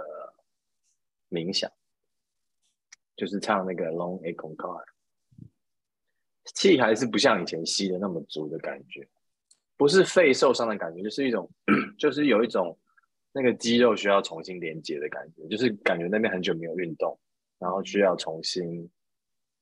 [1.29, 1.71] 冥想，
[3.15, 4.85] 就是唱那个 Long A c o n c a r
[6.53, 9.07] 气还是不像以前吸的那么足的感觉，
[9.77, 11.49] 不是肺受伤的感觉，就是一种，
[11.97, 12.77] 就是有一种
[13.31, 17.17] 那个肌肉需要重新连接的感觉，就是感觉那边很久没有运动，
[17.59, 18.83] 然后需要重新，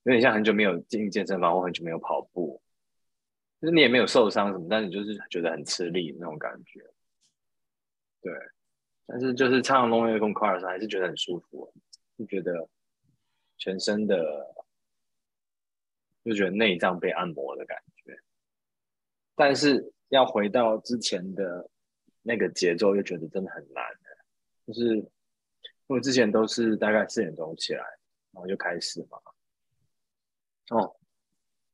[0.06, 2.60] 有点像很久没有进健身房或很久没有跑步，
[3.64, 6.82] 就是你也没有受伤什么，但是你就是觉得很吃力那种感觉。
[8.22, 8.34] 对，
[9.06, 11.74] 但是就是唱《Long Way From Car》的时候，还是觉得很舒服，
[12.18, 12.68] 就觉得
[13.58, 14.54] 全身的，
[16.26, 18.20] 就觉得内脏被按摩的感觉。
[19.34, 21.70] 但是要回到之前的
[22.22, 23.86] 那个节奏，又觉得真的很难
[24.68, 25.08] 就是因
[25.88, 27.86] 为之前都是大概四点钟起来，
[28.32, 29.18] 然后就开始嘛。
[30.72, 30.98] 哦，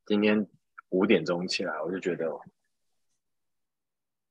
[0.05, 0.47] 今天
[0.89, 2.25] 五点钟起来，我就觉得，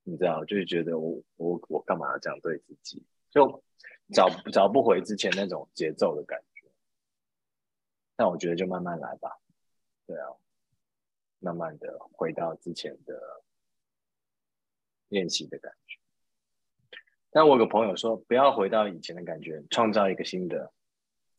[0.03, 3.05] 你知道，就是觉得我我我干嘛要这样对自己？
[3.31, 3.63] 就
[4.13, 6.67] 找找不回之前那种节奏的感觉。
[8.17, 9.39] 但我觉得就慢慢来吧，
[10.07, 10.27] 对啊，
[11.39, 13.45] 慢慢的回到之前的
[15.09, 15.99] 练习的感觉。
[17.31, 20.73] 但我有个朋友说，不要回到以前的感觉，创造一个新的，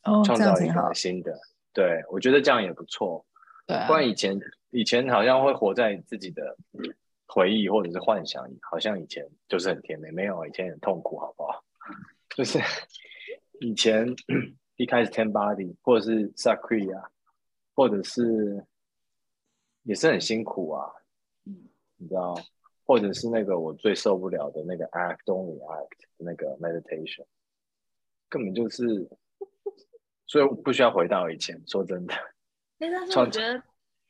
[0.03, 0.93] 哦，创造一个。
[0.93, 1.37] 新的。
[1.73, 3.25] 对我觉得这样也不错。
[3.65, 4.39] 对啊不，然以前
[4.71, 6.55] 以前好像会活在自己的
[7.27, 11.63] 回忆或者是幻想里，好像以前就是很甜美，没有以前很痛苦，好不好？
[12.35, 12.59] 就是
[13.61, 14.07] 以前
[14.77, 17.09] 一开始 Ten Body 或者是 Sakri 啊，
[17.75, 18.65] 或者是
[19.83, 20.91] 也是很辛苦啊，
[21.45, 22.35] 嗯你知道，
[22.85, 27.25] 或者是那个我最受不了的那个 Act Only Act 那个 Meditation，
[28.29, 29.09] 根本就是，
[30.27, 31.61] 所以我不需要回到以前。
[31.67, 32.13] 说真的。
[32.79, 33.61] 哎，但是我觉得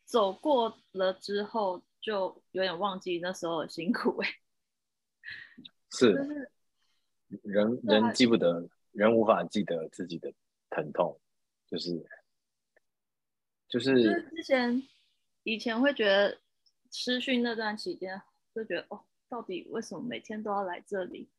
[0.09, 4.27] 走过了之后，就有点忘记那时候的辛苦 哎、
[5.91, 6.49] 是就是
[7.43, 10.33] 人人记不得，人无法记得自己的
[10.71, 11.21] 疼痛，
[11.67, 12.03] 就是
[13.67, 14.81] 就就是是之前
[15.43, 16.39] 以前会觉得
[16.91, 18.19] 失训那段期间，
[18.55, 21.29] 就觉得哦，到底为什么每天都要来这里？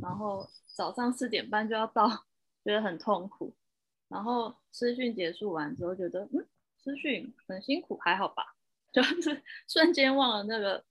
[0.00, 2.06] 然后早上四点半就要到，
[2.62, 3.52] 觉得很痛苦。
[4.06, 6.46] 然后师训结束完之后，觉得嗯，
[6.82, 8.56] 师训很辛苦，还好吧。
[8.92, 10.84] 就是瞬间忘了那个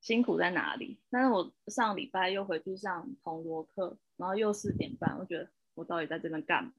[0.00, 1.00] 辛苦在哪里。
[1.10, 6.72] 但是我上礼拜又回去上铜锣课，然后又四点半，我觉得我到底在这边干嘛？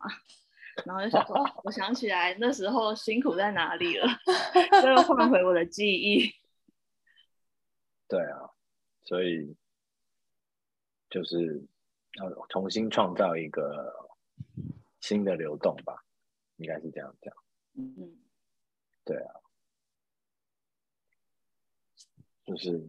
[0.86, 4.08] 然后就想说，我想起来那时候辛苦在哪里了，
[4.86, 6.32] 又换回我的记忆。
[8.08, 8.52] 对啊，
[9.04, 9.58] 所以
[11.10, 11.68] 就是
[12.20, 14.12] 要重新创造一个
[15.02, 16.06] 新的流动吧，
[16.58, 17.34] 应该是这样讲。
[17.80, 18.20] 嗯，
[19.06, 19.34] 对啊，
[22.46, 22.86] 就是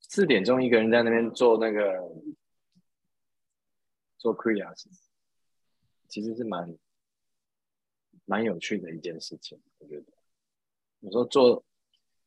[0.00, 2.00] 四点钟一个人在那边做那个
[4.16, 4.74] 做 c r e a
[6.08, 6.74] 其实是蛮
[8.24, 10.06] 蛮有趣的一件事情，我觉得
[11.00, 11.62] 有时候做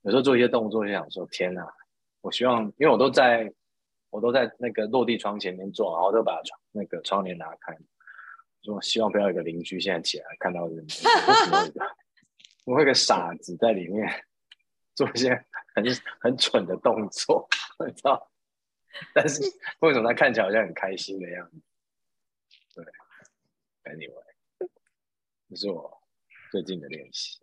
[0.04, 1.68] 有时候做一些动作，就想说天哪！
[2.22, 3.52] 我希望，因为我都在
[4.12, 7.76] 我都在那个落地窗前面做，然后都把窗那个窗帘拿开，
[8.63, 10.86] 说希望不要有个邻居现在起来看到人，
[12.65, 14.26] 我会个傻子在里面
[14.93, 15.30] 做一些
[15.74, 15.84] 很
[16.19, 17.47] 很蠢的动作，
[17.86, 18.32] 你知道？
[19.13, 19.41] 但是
[19.80, 21.62] 为什么他看起来好像很开心的样子？
[22.76, 22.86] 对。
[23.84, 24.69] Anyway，
[25.50, 26.04] 这是我
[26.52, 27.39] 最近的练习。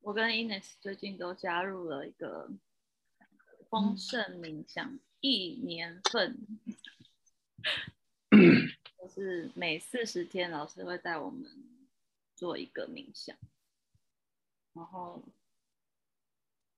[0.00, 2.50] 我跟 Ines 最近都加入了一个
[3.68, 6.46] 丰盛冥想一年份，
[9.00, 11.44] 就是每四十天老师会带我们
[12.34, 13.36] 做一个冥想，
[14.72, 15.22] 然后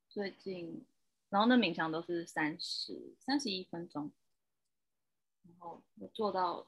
[0.08, 0.84] 最近。
[1.28, 4.10] 然后那冥想都是三十三十一分钟，
[5.44, 6.66] 然后我做到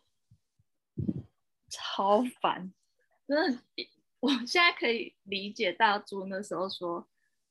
[1.68, 2.72] 超烦，
[3.26, 3.62] 真的，
[4.20, 7.08] 我现在可以理解大猪那时候说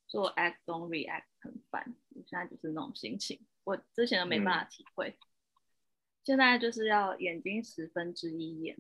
[0.08, 5.18] 做 act don't react 很烦，我现在就是那种心情，我之前都没办法体会，
[6.24, 8.78] 现在就是要眼睛十分之一眼，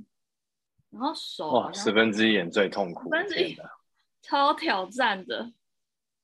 [0.90, 3.58] 然后手哇十分之一眼最痛苦，十分之一
[4.22, 5.54] 超挑战的。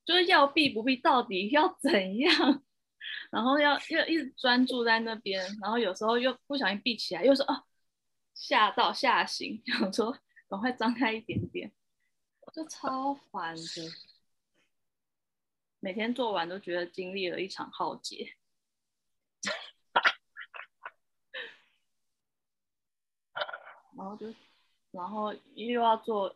[0.06, 2.64] 就是要闭不闭，到底要怎样？
[3.30, 7.66] 然后要要一直专注在那边，然后有时候又不小心闭起来，又说哦
[8.34, 11.70] 吓到吓醒，想说赶快张开一点点，
[12.54, 13.62] 就超烦的。
[15.80, 18.36] 每天做完都觉得经历了一场浩劫，
[23.96, 24.34] 然后就
[24.92, 26.36] 然后又要做，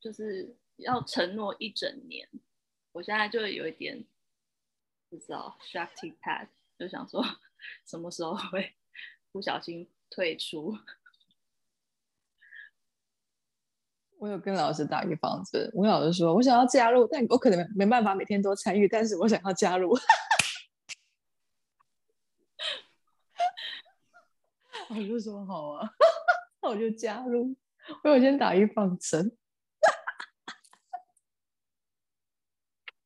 [0.00, 2.28] 就是要承诺一整年。
[2.92, 4.06] 我现在就有一点
[5.08, 6.48] 不知道 s h a k t i pad，
[6.78, 7.22] 就想说
[7.84, 8.74] 什么时候会
[9.30, 10.76] 不小心退出。
[14.18, 19.96] 我有跟老师打预防针，我老师说我想要加入，但我可能没办法每天都参与，但是我想要加入。
[24.90, 25.88] 我就说好啊，
[26.62, 27.54] 那我就加入。
[28.02, 29.36] 我有先打预防针。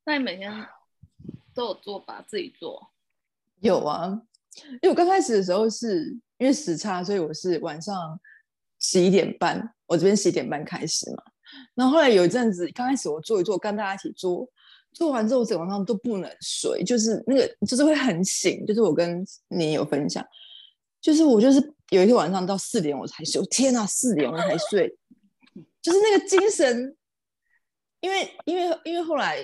[0.05, 0.67] 那你每天
[1.55, 2.25] 都有做吧？
[2.27, 2.91] 自己做？
[3.61, 4.23] 有啊，
[4.81, 8.19] 因为我刚开始的时候是因为时差，所以我是晚上
[8.83, 11.23] 十一点半，我这边十一点半开始嘛。
[11.75, 14.47] 然后后来有一阵子，刚开始我做一做，跟大家一起做，
[14.93, 18.67] 做完之后整晚上都不能睡，就是那个就是会很醒。
[18.67, 20.23] 就是我跟你有分享，
[21.01, 24.95] 就是我就是有一天晚上到四点我才睡，天哪，四点我才睡，
[25.81, 26.95] 就是那个精神，
[28.01, 29.43] 因为因为因为后来。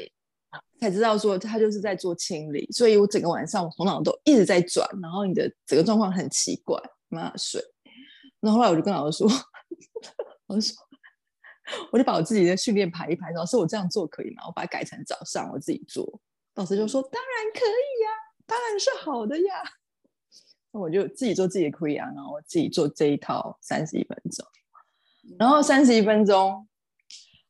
[0.81, 7.61] 才知道说他就是在做清理，所以我整个晚上我头脑都一直在转，然后你的整个状况很奇怪，没办法睡。
[8.40, 9.29] 那后来我就跟老师说，
[10.46, 10.77] 我说
[11.90, 14.44] 我就把我自己的训练排一排，老师我这样做可以吗？
[14.46, 16.20] 我把它改成早上我自己做。
[16.55, 18.11] 老师就说当然可以呀，
[18.46, 19.62] 当然是好的呀。
[20.70, 24.46] 那我就自己做自己的 q u e 然后自己做这一套三十一分钟，
[25.38, 26.68] 然后三十一分钟，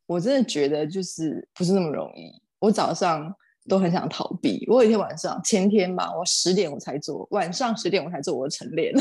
[0.06, 2.30] 我真的觉得就是不是那么容易。
[2.60, 3.34] 我早上
[3.68, 4.64] 都很想逃避。
[4.68, 8.94] 我有一天晚上，前天吧，我十点我才做，晚上十点我才做我的晨练，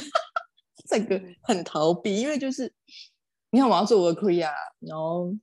[0.88, 2.74] 这个很逃避，因为就是
[3.52, 4.40] 你看我要做我的 e
[4.80, 5.36] 然后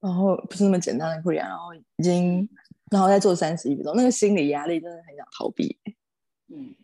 [0.00, 2.48] 然后不是那么简单的 e 然后已经
[2.90, 5.78] 然后再做三十一分钟，那个心理压力真的很想逃避。
[6.48, 6.74] 嗯，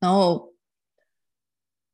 [0.00, 0.54] 然后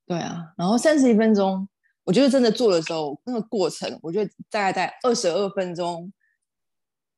[0.06, 1.68] 对啊，然后三十一分钟，
[2.04, 6.12] 我觉得真的做的时候，那个过程，我觉得大概在二十二分钟。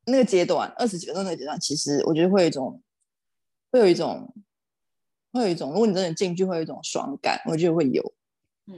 [0.09, 2.81] 那个阶段，二十几分钟那个阶段，其实我觉得会有一种，
[3.73, 4.33] 会有一种，
[5.37, 8.03] 会有一种，如果你真的进去，会有一种爽感，我觉得会有，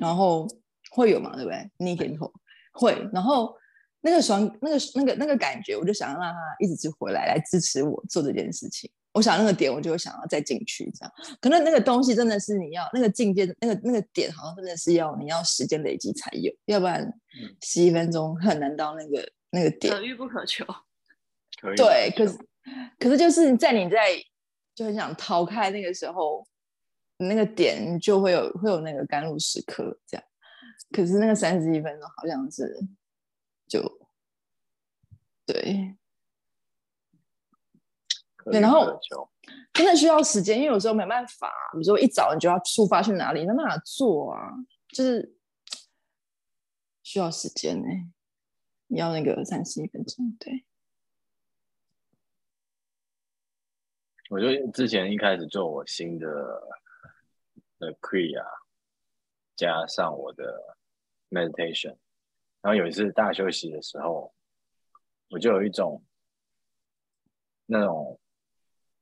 [0.00, 0.46] 然后
[0.90, 1.70] 会有嘛，对不对？
[1.78, 2.32] 你点头，
[2.72, 3.54] 会，然后
[4.00, 8.90] 那个爽，那个那个那个感觉，我就想要让他一直回来，来支持我做这件事情。
[9.12, 11.12] 我想那个点，我就会想要再进去这样。
[11.40, 17.10] 可能那个东西真的是你要那个境界，那个那个点好像真的是要你要时间累积才有，要不然
[17.62, 19.92] 十一分钟很难到那个那个点。
[19.92, 20.64] 可遇不可求。
[21.60, 21.76] 可以。
[21.76, 22.38] 对，可是
[22.98, 24.10] 可是就是在你在
[24.78, 26.46] 就很想逃开那个时候，
[27.16, 30.24] 那个点就会有会有那个甘露时刻这样。
[30.92, 32.78] 可是那个三十一分钟好像是
[33.66, 33.82] 就
[35.44, 35.96] 对。
[38.44, 39.00] 对，然后
[39.72, 44.52] 真的需要时间，因为有时候没办法，比如说一早你就要出发去哪里，没办法做啊，
[44.94, 45.34] 就是
[47.02, 47.88] 需要时间呢。
[48.90, 50.64] 要那个三十一分钟，对。
[54.28, 56.26] 我就之前一开始做我新的
[57.78, 58.44] 的 Kriya，
[59.56, 60.76] 加上我的
[61.30, 61.96] meditation，
[62.60, 64.34] 然后有一次大休息的时候，
[65.30, 66.04] 我就有一种
[67.66, 68.18] 那种。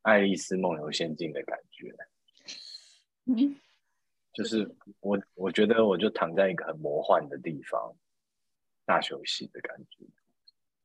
[0.02, 1.92] 爱丽丝梦游仙境的感觉，
[3.24, 3.56] 嗯，
[4.32, 7.92] 就是我我觉得我就躺在一个很魔幻的地方，
[8.84, 10.06] 大休息的感觉，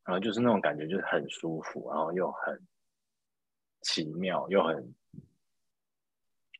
[0.05, 2.59] 然后就是那种感觉就是很舒服，然后又很
[3.81, 4.95] 奇妙，又很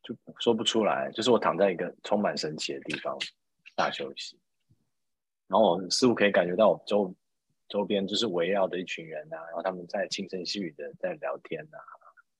[0.02, 3.16] 就说不出来，就是我躺在一个充满神奇的地方
[3.74, 4.38] 大休息，
[5.46, 7.14] 然后我似乎可以感觉到我周
[7.68, 11.78] 周边就是围绕的一群人呐，然后他们在轻声细语的在聊天呐。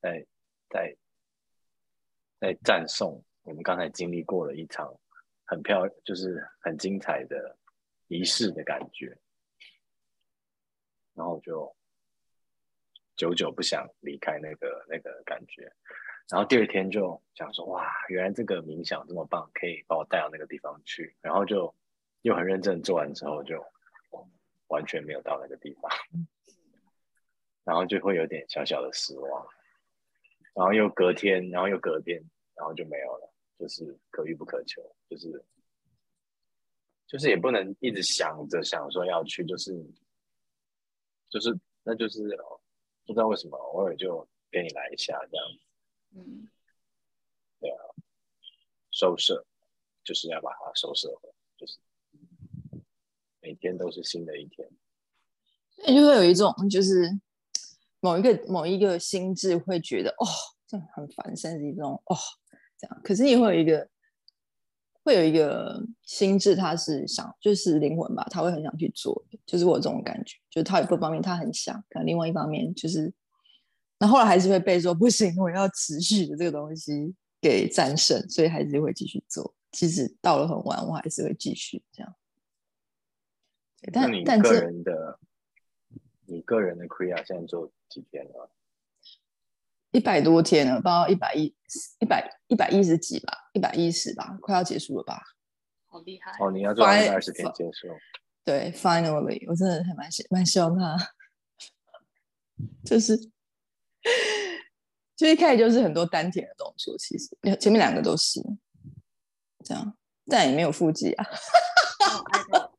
[0.00, 0.26] 在
[0.68, 0.96] 在
[2.40, 4.92] 在赞颂我们刚才经历过了一场
[5.44, 7.56] 很漂就是很精彩的
[8.08, 9.16] 仪式的感觉，
[11.14, 11.72] 然后就
[13.16, 15.72] 久久不想离开那个那个感觉，
[16.28, 21.74] 然后第二天就想说哇，原来这个冥想这么棒，可以把我带到那个地方去，然后就
[22.22, 23.64] 又很认真做完之后就
[24.68, 25.90] 完全没有到那个地方，
[27.64, 29.46] 然后就会有点小小的失望。
[30.54, 32.22] 然后又隔天，然后又隔天，
[32.54, 35.42] 然后就没有了，就是可遇不可求，就是
[37.06, 39.72] 就是也不能一直想着想说要去，就是
[41.30, 42.20] 就是那就是
[43.06, 45.64] 不知道为什么偶尔就给你来一下这样子，
[46.16, 46.48] 嗯，
[47.60, 47.78] 对啊，
[48.90, 49.44] 收摄
[50.04, 51.78] 就是要把它收摄回，就是
[53.40, 54.68] 每天都是新的一天，
[55.76, 57.20] 所以就会有一种就是。
[58.04, 60.26] 某一个某一个心智会觉得哦，
[60.66, 62.16] 这样很烦，甚至一种哦
[62.76, 63.00] 这样。
[63.04, 63.88] 可是你会有一个，
[65.04, 69.24] 会有一个心智，他是想就是灵魂吧，他会很想去做。
[69.44, 73.12] 就是我这种感觉，就是他有一方面他很想，可能另外一方面就是，
[73.98, 79.54] 那后来还是会被说不行，我要持续的这个东西给战胜，所以还是会继续做。
[79.70, 82.14] 即使到了很晚，我还是会继续这样。
[83.92, 85.18] 但但个人的。
[86.24, 88.50] 你个人的 c r e a 现在做几天了？
[89.92, 91.54] 一百多天了，不知道一百一、
[92.00, 95.22] 一百一百一十几吧，一百一十吧，快要结束了吧？
[95.88, 96.32] 好厉害！
[96.40, 97.88] 哦，你要做二十天结束？
[98.44, 100.96] 对，Finally，我真的还蛮希蛮希望他，
[102.84, 103.16] 就是
[105.14, 108.40] 就一开始就是很多丹田的动作，其实前面两个都是
[109.62, 111.26] 这样，但也没有腹肌啊。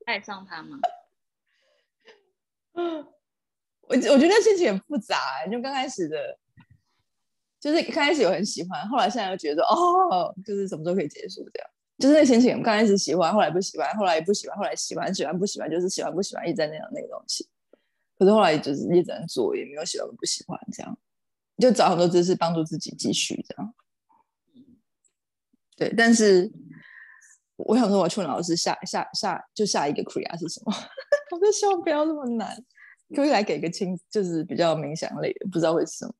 [0.06, 0.80] 爱上他吗？
[2.74, 6.40] 我我觉得心情很复杂，就刚开始的，
[7.64, 17.48] 就是刚开始有很喜欢，后来现在又觉得哦，就是什么时候可以结束这样，就是那心情刚开始喜欢，后来不喜欢，后来也不喜欢，后来喜欢，喜欢不喜欢，就是喜欢不喜欢，一直在那样那个东西。
[18.20, 20.98] 可是后来就是一直在做，也没有喜欢不喜欢这样，
[21.58, 23.74] 就找很多姿势帮助自己继续这样。
[25.78, 26.52] 对，但是
[27.56, 30.74] 我想说，我问老师下下下就下一个 Kriya 是什么？
[31.32, 32.62] 我就希望不要那么难。
[33.16, 36.14] 可以来给个轻，就是比较冥想类的，不知道为什么，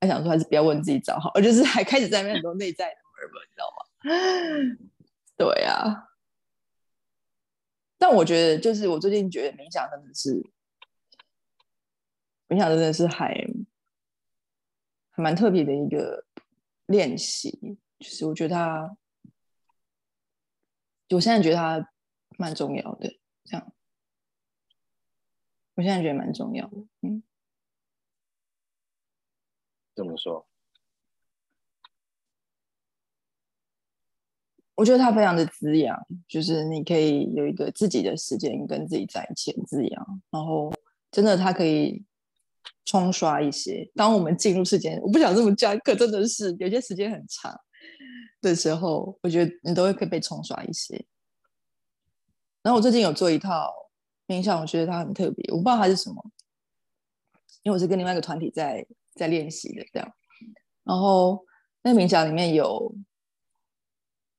[0.00, 3.84] 还想说还是不要问自己找好，而就是还开始在那很多内在的 murmur，你知道吗？
[5.36, 6.10] 对啊，
[7.98, 10.42] 但我觉得就是我最近觉得冥想真的是，
[12.48, 13.34] 冥想真的是还
[15.10, 16.26] 还蛮特别的一个
[16.86, 18.96] 练习，就是我觉得它，
[21.10, 21.90] 我现在觉得它
[22.36, 23.72] 蛮重要的，这样。
[25.76, 27.22] 我现在觉得蛮重要的，嗯，
[29.94, 30.46] 怎么说？
[34.74, 40.72] 我觉得它非常的滋养，就是你可以有一个自己的时间跟自己在一起滋养，然后
[41.12, 42.04] 真的它可以
[42.84, 43.88] 冲刷一些。
[43.94, 47.56] 当我们进入时间，我不想这么讲，可真的是有些时间很长
[48.40, 51.06] 的时候，我觉得你都会可以被冲刷一些。
[52.62, 53.72] 然后我最近有做一套。
[54.26, 56.30] 冥想，我觉得它很特别，我不知道它是什么，
[57.62, 60.12] 因为我是跟另外一个团体在在练习的，这样。
[60.84, 61.44] 然后
[61.82, 62.94] 那冥想里面有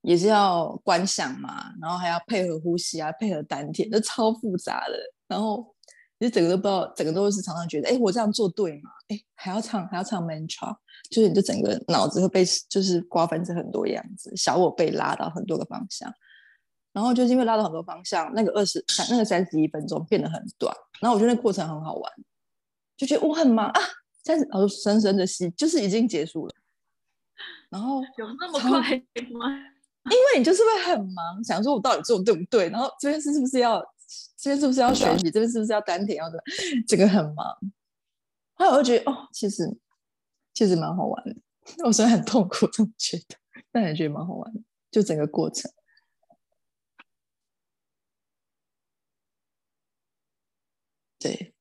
[0.01, 4.93] 也是要观想嘛，然后还要配合呼吸啊，配合丹田，就超复杂的。
[5.27, 5.75] 然后
[6.19, 8.91] 其实整个都不知道，整个都是常常觉得，哎，我这样做对吗？
[9.07, 10.75] 哎，还要唱还要唱 mantra，
[11.09, 16.13] 就是你就整个脑子会被就是瓜分成很多样子，小我被拉到很多个方向。
[16.93, 20.73] 然后就是因为拉到很多方向，那个二十三那个三十一分钟变得很短。
[21.01, 22.13] 然后我觉得那过程很好玩，
[22.95, 23.81] 就觉得我很忙啊，
[24.25, 26.53] 三十哦深深的吸，就是已经结束了。
[27.69, 29.49] 然后有那么快吗？
[30.05, 32.69] 因为你就是会很忙，想说我到底做的对不对？
[32.69, 33.79] 然后这件事是不是要
[34.37, 35.29] 这边是不是要学习？
[35.29, 36.17] 这边是不是要丹田？
[36.17, 36.43] 要的
[36.87, 37.45] 这个很忙。
[38.55, 39.77] 后来我就觉得哦，其实
[40.53, 41.35] 其实蛮好玩的。
[41.83, 43.35] 我虽然很痛苦， 这么觉得，
[43.71, 45.71] 但也觉得蛮好玩的，就整个过程。
[51.19, 51.54] 对，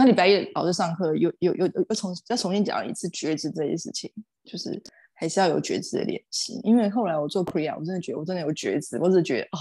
[0.00, 4.10] 那礼拜一老师上课又又又又重再重新讲一次觉知这件事情，
[4.44, 4.82] 就是
[5.12, 6.58] 还是要有觉知的练习。
[6.64, 9.60] 因为后来我做 Priya，我真的觉得我真的有觉知，我只是觉得哦，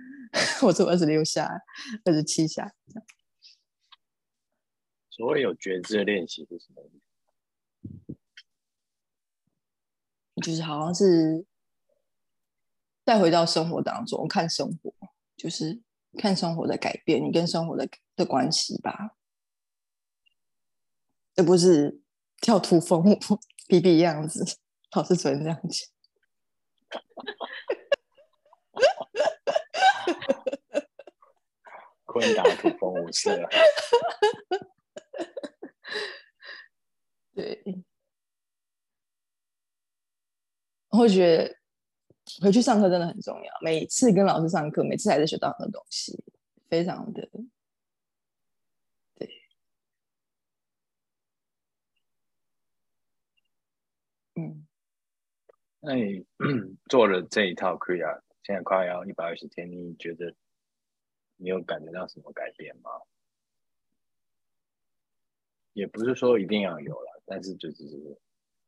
[0.66, 1.50] 我做二十六下、
[2.06, 3.06] 二十七下这样。
[5.10, 7.02] 所谓有觉知的练习是什么意
[10.38, 10.40] 思？
[10.42, 11.44] 就是好像是
[13.04, 14.94] 再回到生活当中看生活，
[15.36, 15.82] 就是。
[16.16, 19.16] 看生活的改变，你跟生活的的关系吧，
[21.36, 22.00] 而不是
[22.40, 23.18] 跳土风舞、
[23.66, 24.44] 比比样子。
[24.94, 25.88] 老师昨天这样讲，
[32.06, 33.36] 昆达土风舞社，
[37.34, 37.84] 对，
[40.90, 41.56] 我觉得。
[42.42, 43.52] 回去上课真的很重要。
[43.60, 46.18] 每次跟老师上课，每次还是学到很多东西，
[46.68, 47.28] 非常的
[54.36, 54.66] 嗯，
[55.80, 56.26] 那你
[56.90, 60.34] 做了这一套 Kriya，现在快要一百二十天，你觉得
[61.36, 62.90] 你有感觉到什么改变吗？
[65.72, 68.18] 也不是说一定要有了，但是就只是。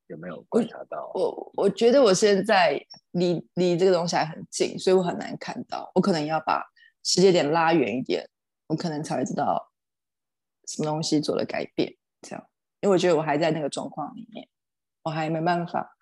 [0.08, 1.10] 有没有观察到？
[1.14, 5.90] 我我觉得我现在离离这个东西还很近，所以我很难看到。
[5.96, 6.64] 我可能要把
[7.02, 8.24] 时间点拉远一点，
[8.68, 9.72] 我可能才会知道
[10.68, 11.96] 什么东西做了改变。
[12.22, 12.48] 这样，
[12.82, 14.48] 因为我觉得我还在那个状况里面，
[15.06, 15.96] 我还没办法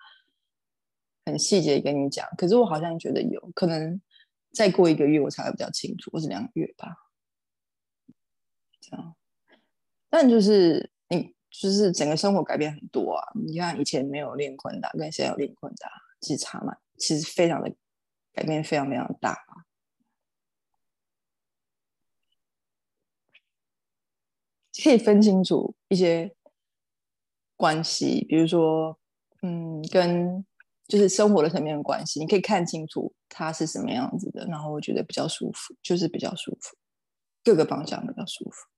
[1.27, 2.29] 很细节跟你讲。
[2.37, 4.01] 可是我好像觉得有可能
[4.53, 6.97] 再过一个月我才会比较清楚，或是两个月吧。
[8.81, 9.15] 这样，
[10.09, 11.33] 但就是你。
[11.57, 13.33] 就是整个生活改变很多啊！
[13.33, 15.89] 你看以前没有练昆达，跟现在有练昆达，
[16.21, 17.73] 其实差嘛，其实非常的
[18.33, 19.39] 改变，非常非常大。
[24.83, 26.35] 可以分清楚一些
[27.65, 28.95] 关系，比如说，
[29.41, 30.45] 嗯，跟
[30.87, 36.77] 就是生活的层面的关系，你可以看清楚它是什么样子的，然后我觉得比较舒服，就是比较舒服，
[37.43, 38.69] 各个方向比较舒服。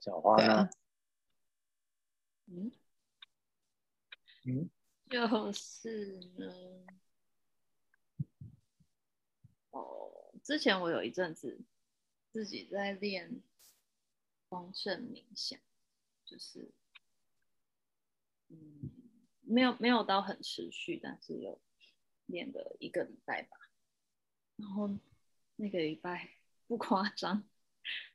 [0.00, 0.70] 小花呢？
[2.46, 2.72] 嗯
[4.44, 4.70] 嗯，
[5.08, 6.52] 就是呢。
[9.70, 11.60] 哦，之前我有一阵子
[12.30, 13.42] 自己在练
[14.48, 15.58] 丰盛冥想，
[16.24, 16.70] 就是
[18.48, 18.90] 嗯，
[19.40, 21.60] 没有没有到很持续，但是有
[22.26, 23.56] 练了一个礼拜吧。
[24.56, 24.88] 然后
[25.56, 26.30] 那个礼拜
[26.68, 27.42] 不夸张，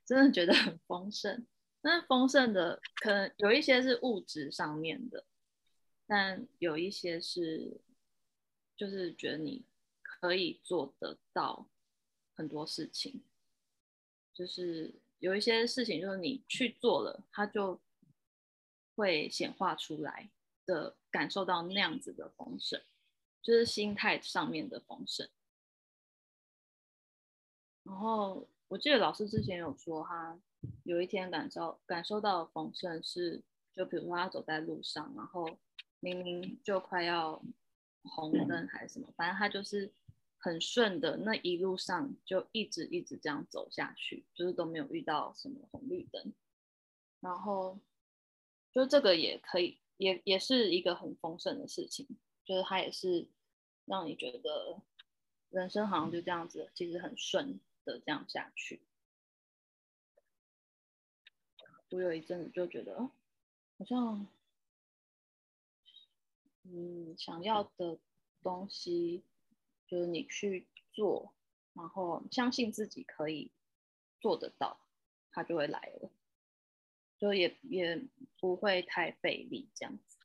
[0.06, 1.46] 真的觉得很丰盛。
[1.82, 5.26] 那丰盛的可能有一些是物质上面的，
[6.10, 7.80] 但有一些是，
[8.76, 9.64] 就是觉得你
[10.02, 11.70] 可以做得到
[12.34, 13.22] 很多事情，
[14.34, 17.80] 就是有一些事情，就是你去做了，它就
[18.96, 20.32] 会显化出来
[20.66, 22.82] 的，感受到那样子的丰盛，
[23.44, 25.30] 就是心态上面的丰盛。
[27.84, 30.42] 然后我记得老师之前有说他。
[30.84, 33.42] 有一天感受感受到丰盛是，
[33.74, 35.58] 就比如说他走在路上，然后
[36.00, 37.42] 明明就快要
[38.04, 39.92] 红灯还是什么，反正他就是
[40.38, 46.34] 很顺的那一路上就一直一直这样走下去，就是都没有遇到什么红绿灯，
[47.20, 47.80] 然后
[48.72, 52.08] 就这个也可以，也也是一个很丰盛的事情，
[52.46, 53.28] 就是他也是
[53.86, 54.82] 让你觉得
[55.50, 58.82] 人生好像就这样子，其实很顺的这样下去。
[61.90, 64.28] 我有一阵子就觉得，好像
[66.64, 68.00] 嗯，想要的
[68.42, 69.24] 东西，
[69.88, 71.34] 就是你去做，
[71.74, 73.52] 然后相信自己可以
[74.20, 74.80] 做得到，
[75.32, 76.12] 它就会来了，
[77.18, 78.08] 就也也
[78.40, 80.18] 不会太费力这样子。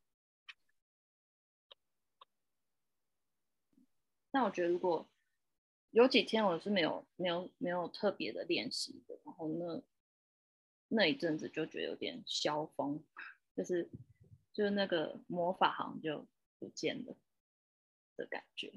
[4.30, 5.08] 但我觉得如果
[5.92, 9.82] 有几天我是没有没有没有特别的练习的，然后那
[10.88, 13.04] 那一阵子就觉得有点消风，
[13.56, 13.88] 就是
[14.54, 16.26] 就是那个魔法好像就
[16.58, 17.14] 不见了
[18.16, 18.72] 的感觉。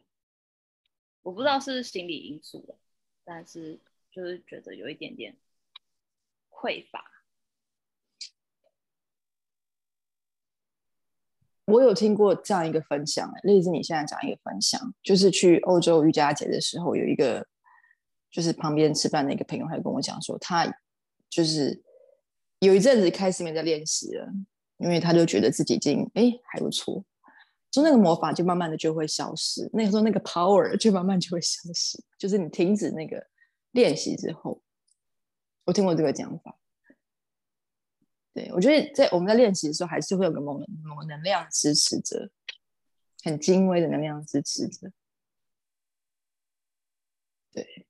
[1.21, 2.79] 我不知道是心理因素了，
[3.23, 3.79] 但是
[4.11, 5.37] 就是觉得有一点点
[6.49, 7.05] 匮乏。
[11.65, 17.45] 我有听过这样一个分享，类似你现在讲一个分享，就是去欧洲瑜伽节的时候，有一个
[18.31, 20.65] 就是旁边吃饭的一个朋友，还跟我讲说，他
[21.29, 21.83] 就是
[22.59, 24.31] 有一阵子开始没在练习了，
[24.77, 27.03] 因为他就觉得自己已经哎还不错，
[27.71, 33.27] 就那个魔法就慢慢的就会消失，那个时候那个 power 就慢慢就会消失，就是你停止那个
[33.71, 34.61] 练习之后，
[35.65, 36.57] 我听过这个讲法。
[38.33, 42.29] 对，我觉得在我们在练习的时候，还是会有个某某能量支持着，
[43.23, 44.91] 很精微的能量支持着。
[47.51, 47.87] 对，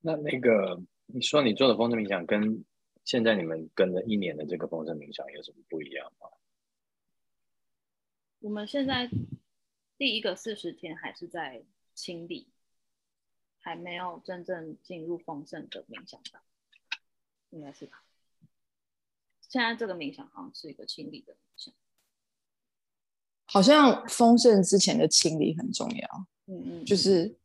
[0.00, 2.64] 那那个你说你做的丰盛冥想，跟
[3.04, 6.28] 现在你们跟了一年的这个丰盛冥想有什么不一样吗？
[8.40, 9.08] 我们现在
[9.96, 12.48] 第一个四十天还是在清理，
[13.58, 16.42] 还没有真正进入丰盛的冥想吧。
[17.50, 18.02] 应该是吧。
[19.42, 21.74] 现在这个冥想好像是一个清理的冥想，
[23.44, 26.26] 好像丰盛之前的清理很重要。
[26.46, 27.38] 嗯嗯，就是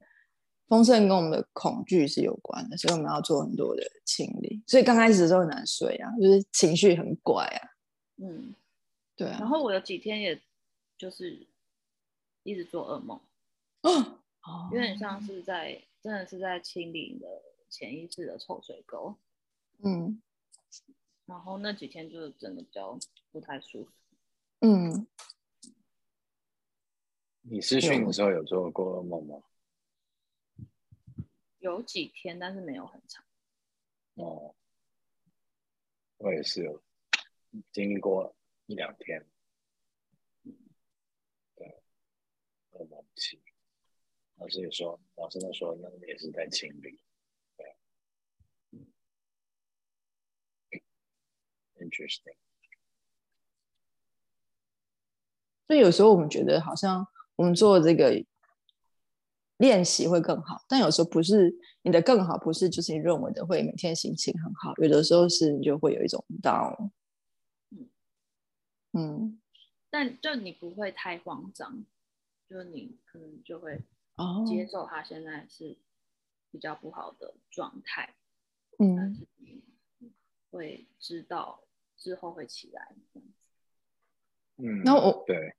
[0.68, 4.61] 丰盛跟我们的恐惧是有关的，所以我们要做很多的清理。
[4.68, 7.70] 所以刚开始的时候很难睡啊，就是情绪很怪啊。
[8.18, 8.53] 嗯，
[9.15, 9.38] 对啊。
[9.39, 10.41] 然后我有几天也
[10.97, 11.47] 就是
[12.43, 13.20] 一直做噩梦，
[13.82, 14.20] 哦，
[14.72, 17.28] 有点像是在真的是在清理你的
[17.70, 19.15] 潜意识的臭水沟。
[19.84, 20.22] 嗯，
[21.26, 22.97] 然后那几天就是真的比较
[23.32, 23.91] 不太舒服。
[24.61, 25.07] 嗯，
[27.43, 29.36] 你试训的时候有做过噩梦吗？
[31.68, 33.26] 有几天，但是没有很长。
[34.15, 34.55] 哦，
[36.18, 36.82] 我也是有
[37.74, 38.34] 经历过
[38.68, 39.28] 一两天。
[41.55, 41.84] 对，
[42.72, 43.43] 噩梦期，
[44.36, 47.01] 老师也说，老师都说那也是在清理。
[51.76, 52.38] Interesting。
[55.68, 57.05] 所以有时候我们觉得好像
[57.36, 58.26] 我们做这个
[59.58, 66.91] 练习会更好，但有时候不是你的更好，不是就是你认为的会每天心情很好，有的时候是你就会有一种 down。
[67.72, 67.89] 嗯
[68.93, 69.41] 嗯，
[69.89, 71.86] 但就你不会太慌张，
[72.49, 73.82] 就是你可能就会
[74.16, 75.78] 哦，接受他现在是
[76.51, 78.16] 比较不好的状态，
[78.80, 79.64] 嗯但是你
[80.51, 81.64] 会知道
[81.97, 82.95] 之后会起来。
[83.14, 83.34] 这样子
[84.60, 85.55] 嗯，那我对，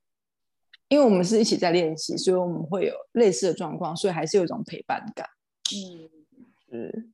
[0.89, 5.29] 因为我们是一起在练习，所以我们会有类似的状况，所以还是有一种陪伴感，
[5.73, 6.09] 嗯，
[6.69, 7.09] 是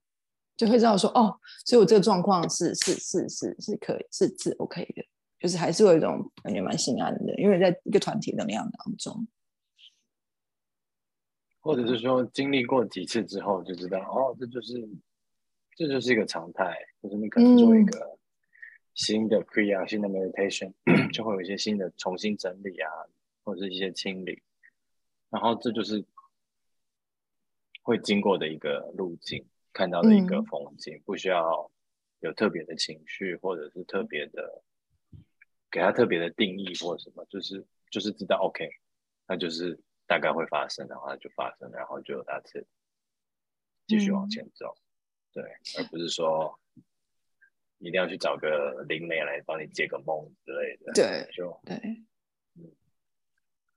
[0.57, 5.05] 就会知道说哦，所以我这个状况是是是是是可以是是 OK 的，
[5.39, 9.27] 就是还是有一种感觉蛮心安的，因为在一个团体能量当中，
[11.59, 14.87] 或者是说经历过几次之后就知道，哦，这就是
[15.75, 16.73] 这就是一个常态，
[17.03, 18.17] 就是你可能做一嗯个
[18.93, 20.71] 新的 pre 啊，新的 meditation，
[21.11, 22.89] 就会有一些新的重新整理啊，
[23.45, 24.41] 或者是一些清理，
[25.29, 26.03] 然后这就是
[27.83, 30.45] 会经过的一个路径，看到的一个嗯。
[30.45, 31.71] 风景，不需要
[32.21, 34.63] 有特别的情绪，或者是特别的
[35.69, 38.67] 给它特别的定义或什么，就是就是知道 OK，
[39.27, 42.65] 那就是大概会发生，然后它就发生，然后就它是
[43.85, 44.75] 继续往嗯前走，
[45.31, 45.43] 对，
[45.77, 46.59] 而不是说
[47.77, 51.75] 一定要去找个灵媒来帮你解个梦之类的，对就对。
[51.83, 52.07] 嗯。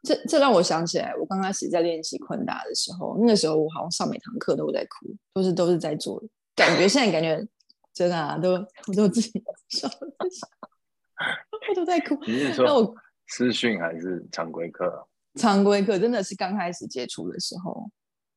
[0.02, 6.22] 这这让我想起来，我刚开始在练习昆达的时候，那个时候我好像上每堂课都在哭，都是都是在做，
[6.54, 7.46] 感觉现在感觉
[7.92, 12.14] 真的啊，都我都自己笑，我都在哭。
[12.26, 12.94] 你是那说我
[13.26, 15.06] 私训还是常规课？
[15.34, 17.90] 常规课真的是刚开始接触的时候，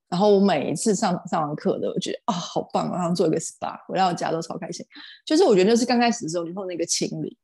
[0.09, 4.85] 然后我每一次上上完课的，我觉得啊、好棒哦，然后做一个 SPA，回到家都超开心。
[5.25, 7.37] 就是我觉得那是刚开始的时候，你后那个清理，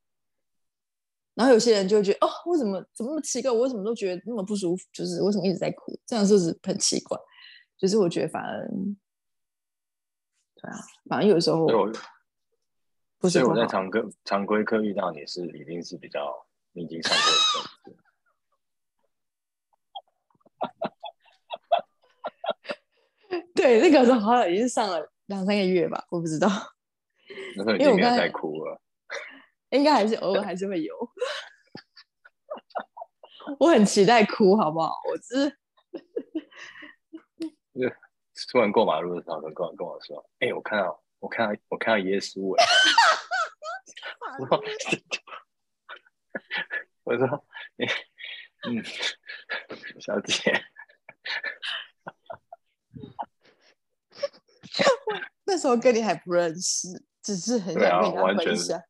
[1.38, 3.52] 然后有些人就会觉得哦，为什么怎么那么奇怪？
[3.52, 4.84] 我为什么都觉得那么不舒服？
[4.92, 5.96] 就是为什么一直在哭？
[6.04, 7.16] 这样是不是很奇怪？
[7.78, 8.68] 就是我觉得反而，
[10.56, 11.68] 对啊，反正有时候
[13.20, 16.34] 不是所以我在常规常规课遇到你是一定是比较
[16.72, 18.02] 你已经上过一阵子，
[23.54, 26.50] 对，那个时候好像已经上了两三个月吧，我不知道，
[27.78, 28.82] 因为我刚才经没有在哭了。
[29.70, 30.96] 应该还是偶尔还是会有。
[33.60, 34.94] 我很期待哭，好不好？
[35.10, 35.50] 我只
[38.36, 42.64] 是突然过马路的时候，跟跟我说：“哎、我看到我看到我看到耶稣了。
[44.40, 44.62] ”我说
[47.04, 47.46] ：“我说
[47.78, 47.86] 你
[48.68, 48.84] 嗯，
[50.00, 50.52] 小姐，
[55.46, 58.82] 那时候跟你还不认识，只是很想跟人完全家分享。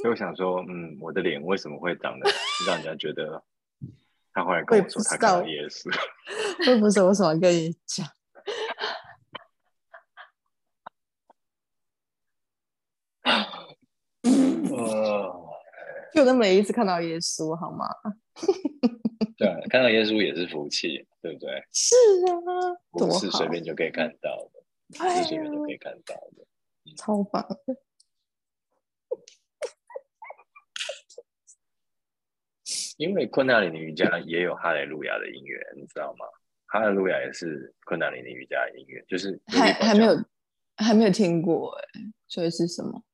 [0.00, 2.30] 所以我想说，嗯，我的脸为什么会长得
[2.66, 3.42] 让人家觉得？
[4.32, 5.90] 他后来跟我说他看到耶稣，
[6.60, 8.06] 我也不是为什么跟你讲，
[14.76, 15.34] 呃，
[16.14, 17.88] 就那每一次看到耶稣，好吗？
[19.36, 21.50] 对啊，看到耶稣也是福气，对不对？
[21.72, 21.96] 是
[22.26, 24.60] 啊，不是随，便就可以看到的，
[24.96, 26.46] 不是随便就可以啊，看到的。
[26.96, 27.76] 超棒的。
[32.98, 36.26] 因为昆达里尼瑜伽也有哈雷路亚的音乐，你知道吗？
[36.66, 40.28] 哈雷路亚也是昆达里尼瑜伽的音乐，就是还还没有讲
[40.76, 41.82] 还没有听过哎，
[42.26, 43.04] 所以是什么？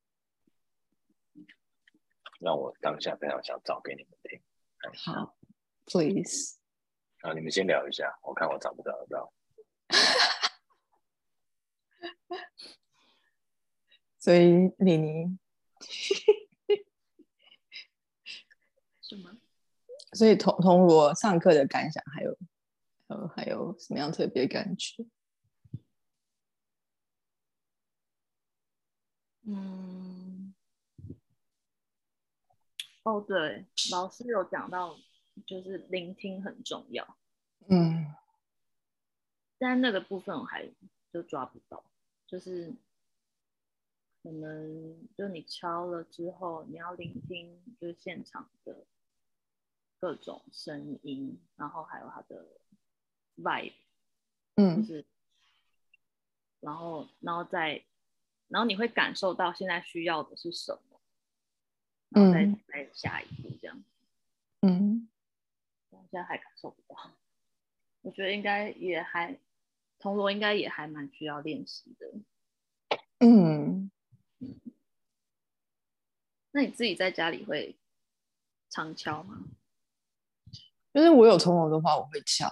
[2.41, 4.41] 让我当下非常想找给你们听。
[5.05, 5.37] 好
[5.87, 6.57] ，please。
[7.21, 9.33] 啊，你们先聊一下，我看我找不找得到。
[14.19, 15.39] 所以李宁，
[19.03, 19.37] 什么？
[20.15, 22.39] 所以铜铜锣上课的感想，还有
[23.09, 25.05] 还有还有什么样特别感觉？
[29.47, 30.55] 嗯，
[33.03, 34.97] 哦，对，老师有讲到，
[35.47, 37.19] 就是聆听很重要，
[37.69, 38.07] 嗯
[39.59, 40.71] 但那个部分我还
[41.13, 41.85] 就抓不到，
[42.27, 42.75] 就是
[44.23, 48.87] 可能就你敲了之后，你要聆听就是现场的
[50.05, 52.47] 各种声音，然后还有他的
[53.39, 53.73] vibe，
[54.55, 55.07] 就嗯是，
[56.61, 57.83] 然后然后再，
[58.49, 61.01] 然后你会感受到现在需要的是什么，
[62.11, 63.83] 然后再嗯再下一步这样。
[64.61, 65.09] 嗯
[65.89, 67.17] 我现在还感受不到，
[68.03, 69.41] 我觉得应该也还，
[69.99, 72.13] 铜锣应该也还蛮需要练习的。
[73.21, 73.91] 嗯，
[76.51, 77.79] 那你自己在家里会
[78.69, 79.45] 常敲吗？
[80.95, 82.49] 就是我有铜锣的话，我会敲。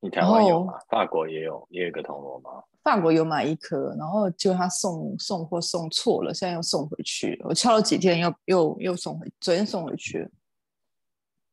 [0.00, 0.74] 你台湾有哦吗？
[0.88, 2.62] 法国也有，也有一个铜锣吗？
[2.84, 7.40] 法国有买一颗，然后就他送送货送错了，现在又送回去。
[7.44, 10.30] 我敲了几天，又又又送回，昨天送回去了，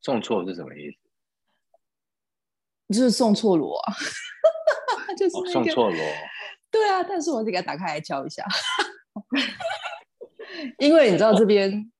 [0.02, 0.98] 送错是什么意思？
[2.89, 3.93] 就是送错锣啊，
[5.18, 6.00] 就是送错锣。
[6.70, 8.46] 对啊，但是我得给它打开来敲一下，
[10.78, 11.91] 因为你知道这边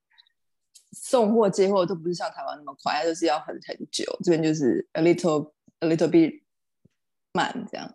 [0.96, 6.42] 送货接货都不是像台湾那么快，它就是要很很久，这边就是 a little a little bit
[7.32, 7.94] 慢这样，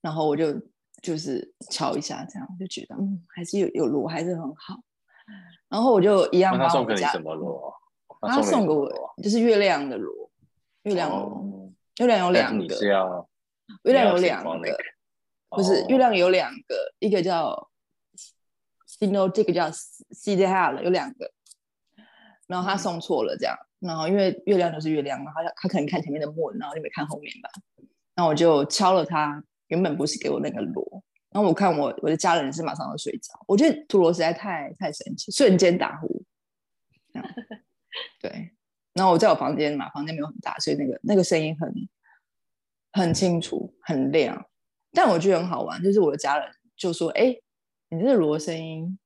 [0.00, 0.60] 然后我就
[1.02, 4.80] 就是敲一下，这样就觉得嗯，还是有有螺还是很好，
[5.68, 7.72] 然后我就一样那他送给你把我家什么螺？
[8.20, 8.90] 他送给我
[9.22, 10.30] 就是月亮的螺，
[10.82, 13.28] 月亮螺，哦，月亮有两个，是要
[13.84, 14.76] 月亮有两个。
[15.48, 17.70] 不是，哦月亮有两个，一个叫
[18.88, 21.32] Sino，这个叫 C D H 了，有两个。
[22.46, 23.56] 然后他送错了，这样。
[23.78, 27.50] 然后因为月亮就是月亮嘛，他他可能看前面的 moon，然后就没看后面吧。
[28.14, 31.02] 然后我就敲了他，原本不是给我那个锣。
[31.30, 36.24] 然后我看我我的家人是马上要睡着，我觉得陀螺实在太太神奇，瞬间打呼。
[37.12, 37.28] 这样
[38.20, 38.52] 对。
[38.94, 41.70] 然后我在我房间嘛，房间没有很大，所以那个那个声音很
[42.92, 44.46] 很清楚，很亮。
[44.92, 47.36] 但我觉得很好玩，就是我的家人就说：“哎、
[47.90, 48.98] 你这个锣声音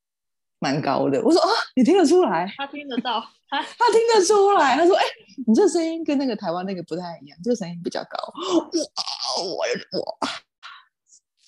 [0.61, 4.77] 蛮高的。”我说：“啊，你听得出来？”他听得到， 他他听得出来。
[4.77, 5.03] 他说：“哎、
[5.47, 8.19] 你这声音跟那个台湾那个不太一样，这个声音比较高。”
[8.55, 10.19] 哇，我我，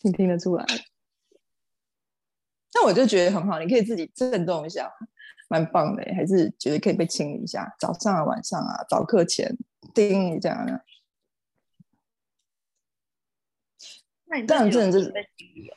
[0.03, 0.65] 你听得出来？
[2.75, 4.91] 那我就觉得很好，你可以自己震动一下，
[5.49, 6.15] 蛮棒的耶。
[6.15, 9.57] 还是觉得可以被清理一下，早上啊、晚上啊、早课前
[9.95, 10.65] 叮一下。
[14.25, 15.77] 那你但自己有真的是被清理哦？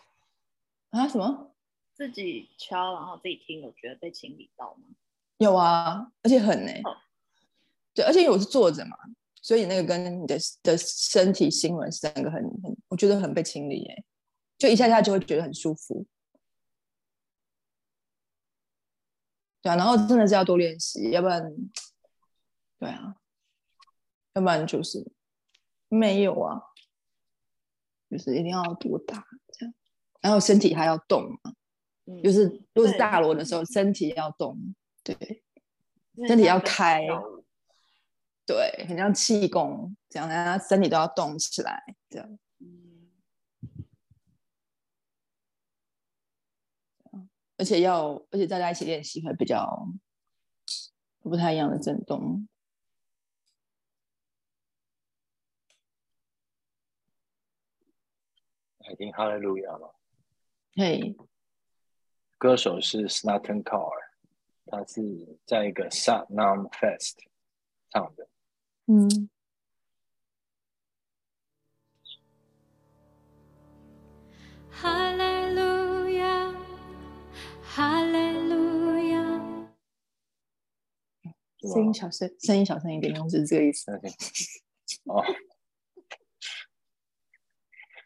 [0.91, 1.05] 啊？
[1.09, 1.54] 什么？
[1.95, 4.83] 自己敲，然后自己听，有觉得被清理到吗？
[5.37, 6.71] 有啊，而且很呢。
[7.93, 8.97] 对，而且我是坐着嘛，
[9.41, 14.03] 所以那个跟你的的身体新闻是那个很很，我觉得很被清理哎，
[14.57, 16.05] 就一下下就会觉得很舒服。
[19.61, 21.41] 对啊，然后真的是要多练习，要不然，
[22.77, 23.15] 对啊，
[24.33, 25.09] 要不然就是
[25.87, 26.61] 没有啊，
[28.09, 29.73] 就是一定要多打这样，
[30.19, 31.55] 然后身体还要动嘛。
[32.05, 34.57] 嗯就是如果是大锣的时候，身体要动，
[35.03, 35.43] 对，
[36.27, 37.05] 身体要开
[38.45, 42.39] 对，很像气功这样，让他身体都要动起来，这样。
[42.59, 42.81] 嗯
[47.57, 49.87] 而且要，而且大家一起练习会比较
[51.21, 52.45] 不太一样的震动。
[58.79, 59.87] 还听哈利路亚吗？
[60.75, 61.15] 嘿，
[62.45, 63.89] 歌手是 Snarton Car，
[64.67, 65.01] 他是
[65.47, 67.15] 在一个 Satnam Fest
[67.89, 68.29] 唱的。
[68.85, 69.27] 嗯
[74.71, 76.55] ，Hallelujah,
[77.75, 79.65] Hallelujah.
[81.57, 83.91] 是吗声音小声，声音小声一点，就是这个意思。
[85.05, 85.23] 哦，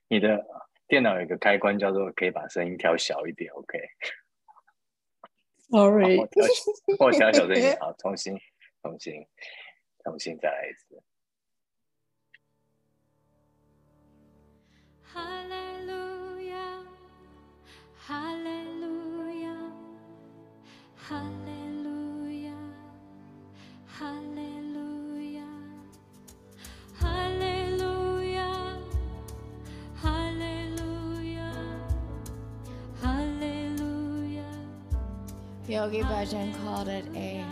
[0.08, 0.48] 你的
[0.88, 3.78] 电脑有一个开关叫做可以把声音调小一点，OK？
[5.72, 6.18] ，sorry，
[7.00, 8.38] 我想小声一点，好，重新，
[8.82, 9.26] 重新，
[10.04, 11.02] 重新再来一次。
[15.02, 16.86] 哈路亚，
[17.96, 19.74] 哈路亚，
[35.70, 37.46] Yogi Bhajan called it a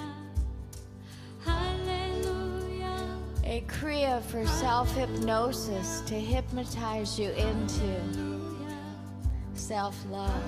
[3.43, 8.41] A kriya for self hypnosis to hypnotize you into
[9.53, 10.43] self love.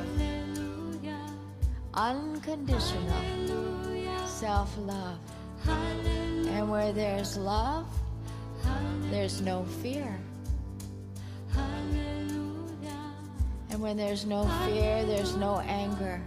[1.94, 3.24] Unconditional
[4.26, 5.20] self love.
[5.68, 7.86] And where there's love,
[9.12, 10.20] there's no fear.
[13.70, 16.20] And when there's no fear, there's no anger.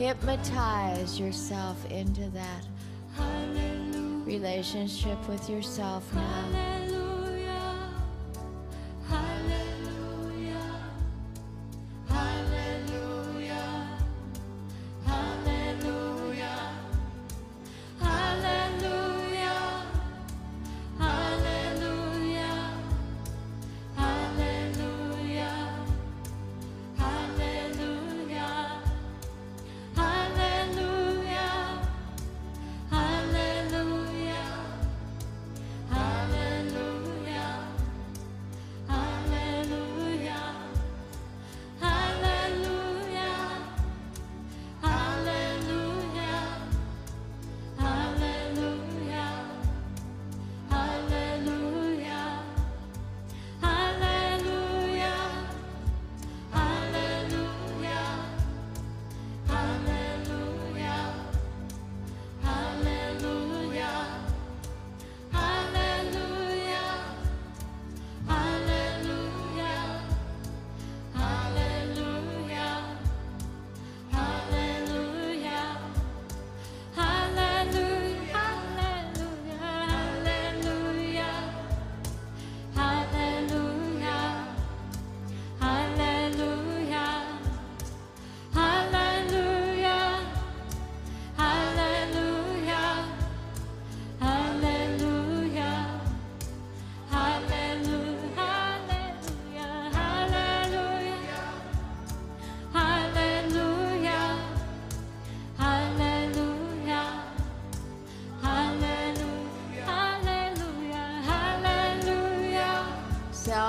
[0.00, 2.64] Hypnotize yourself into that
[4.24, 6.79] relationship with yourself now.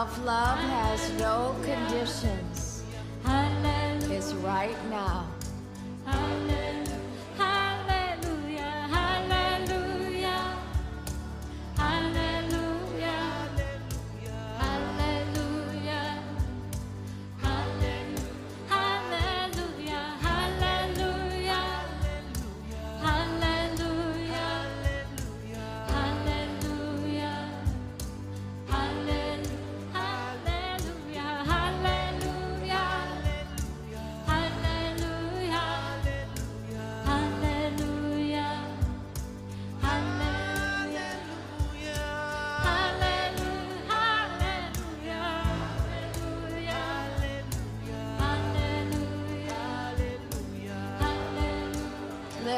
[0.01, 2.30] Self love has no conditions.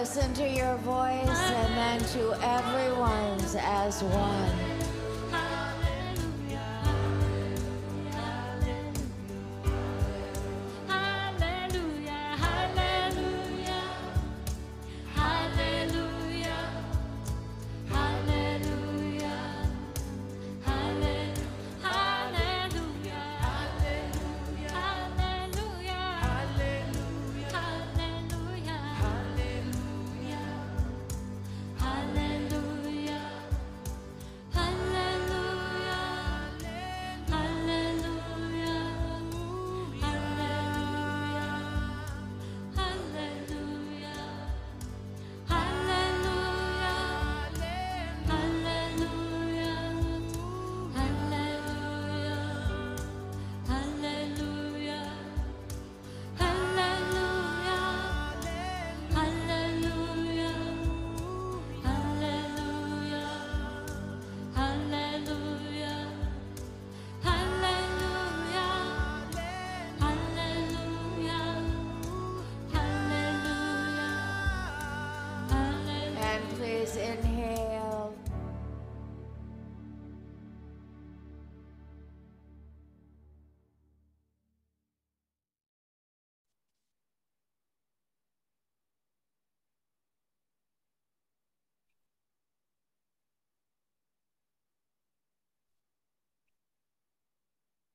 [0.04, 4.73] Listen to your voice and then to everyone's as one.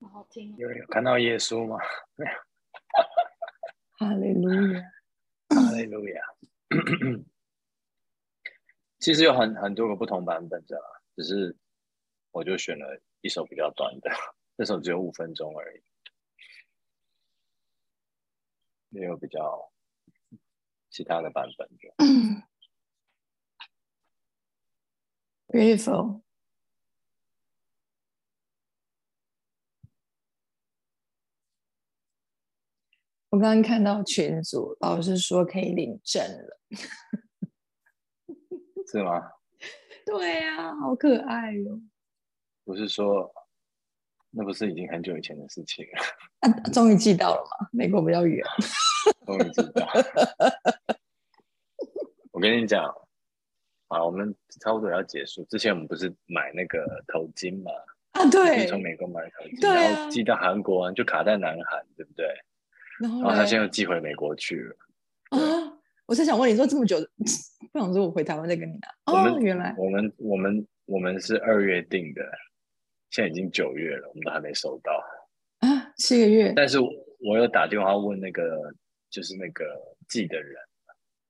[0.08, 0.56] 好好听哦。
[0.58, 1.76] 有有看到耶稣吗？
[3.98, 4.80] 哈利路亚。
[5.50, 6.22] 哈利路亚。
[8.98, 11.56] 其实有很很多个不同版本的啦，只是
[12.30, 14.10] 我就选了一首比较短的，
[14.56, 15.82] 这首只有五分钟而已，
[18.90, 19.70] 也有比较
[20.90, 21.94] 其他的版本的。
[25.48, 26.22] Beautiful。
[33.30, 36.58] 我刚刚看到群组老师说可以领证了，
[38.90, 39.30] 是吗？
[40.06, 41.78] 对呀、好可爱哟、
[42.64, 43.30] 不是说
[44.30, 46.00] 那不是已经很久以前的事情了，
[46.40, 46.48] 啊！
[46.72, 48.42] 终于寄到了嘛，美国比较远。
[49.26, 49.86] 终于寄到。
[52.32, 52.84] 我跟你讲，
[53.88, 55.44] 啊，我们差不多要结束。
[55.50, 57.70] 之前我们不是买那个头巾嘛？
[58.12, 62.26] 啊，你对从，美国买头巾，啊然后寄到韩国，就卡在南韩，对不对？
[63.00, 64.76] 然后他现在又寄回美国去了。
[65.30, 65.38] 啊，
[66.06, 66.96] 我是想问你说这么久，
[67.72, 68.88] 不想说我回台湾再跟你拿。
[69.12, 72.22] 哦，原来我们我们我们是二月订的，
[73.10, 74.92] 现在已经九月了，我们都还没收到。
[75.60, 76.52] 啊，七个月。
[76.56, 76.88] 但是我
[77.20, 78.72] 我有打电话问那个
[79.10, 79.64] 就是那个
[80.08, 80.56] 寄的人，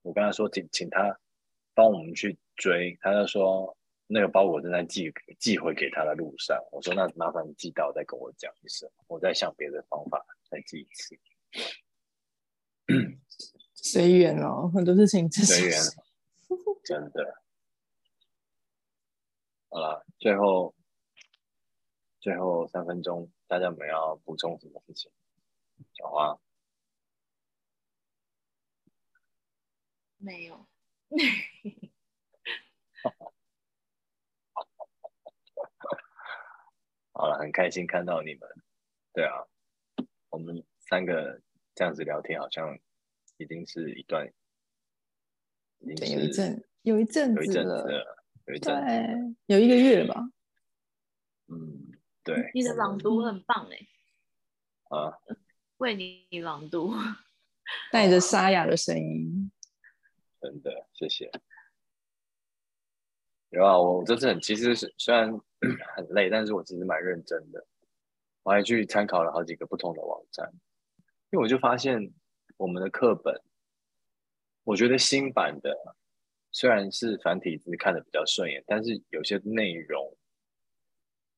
[0.03, 1.19] 我跟他说请请他
[1.75, 6.57] 帮我们去追，他就说那个包裹正在寄寄回给他的路上。
[6.71, 11.19] 我说那麻烦你寄到再跟我讲一声，我再想别的方法再寄一次。
[13.74, 15.90] 随缘哦，很多事情真随缘是。
[16.84, 17.42] 真的。
[19.70, 20.74] 好了，最后
[22.20, 25.12] 最后三分钟，大家有没有要补充什么事情？
[25.94, 26.40] 小花，
[30.16, 30.66] 没有，
[37.12, 38.49] 好了，很开心看到你们。
[39.12, 39.46] 对啊，
[40.30, 41.41] 我们三个
[41.74, 42.78] 这样子聊天，好像
[43.36, 44.26] 已经是一段，
[45.80, 48.74] 已经，是有一阵有一阵有一阵子子了，有一阵。
[48.74, 50.22] 对，有一个月了吧？
[51.49, 51.93] 嗯，
[52.24, 52.51] 对。
[52.55, 55.18] 你的朗读很棒哎，啊，
[55.76, 56.95] 为你朗读。
[57.93, 59.53] 带着沙哑的声音，
[60.41, 61.30] 真的谢谢。
[63.51, 65.30] 有啊，我这次很其实是虽然
[65.95, 67.66] 很累，但是我其实蛮认真的。
[68.43, 70.51] 我还去参考了好几个不同的网站，
[71.31, 72.12] 因为我就发现
[72.57, 73.41] 我们的课本，
[74.64, 75.76] 我觉得新版的
[76.53, 80.16] 虽然是繁体字看的比较顺眼，但是有些内容，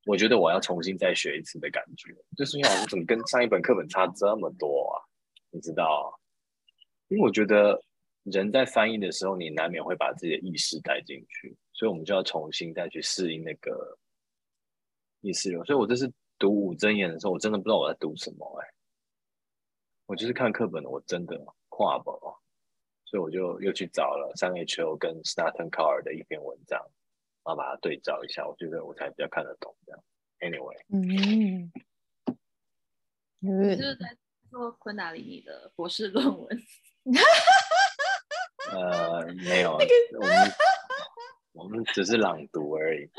[0.07, 5.03] 我觉得我要重新再学一次的感觉，就是因为我怎么跟上一本课本差这么多啊？
[5.51, 6.19] 你知道？
[7.09, 7.83] 因为我觉得
[8.23, 13.99] 人在翻译的时候，你难免会把自己的意识带进去，所以我们就要重新再去适应那个
[15.21, 15.65] 意识流。
[15.65, 18.69] 所以我这次读五真言的时候，我真的不知道我在读什么哎、
[20.11, 22.11] 我就是看课本的，我真的跨不，
[23.05, 26.81] 所以我就又去找了三 H O 跟 Staten c a r 的一篇文章，
[27.45, 30.03] 然后把它对照一下，我觉得我才比较看得懂这样。
[30.41, 31.71] Anyway，嗯，
[33.39, 34.17] 你是不是在
[34.51, 36.63] 做昆达里尼的博士论文？
[38.73, 40.53] 呃，没有，我们
[41.53, 43.09] 我们只是朗读而已。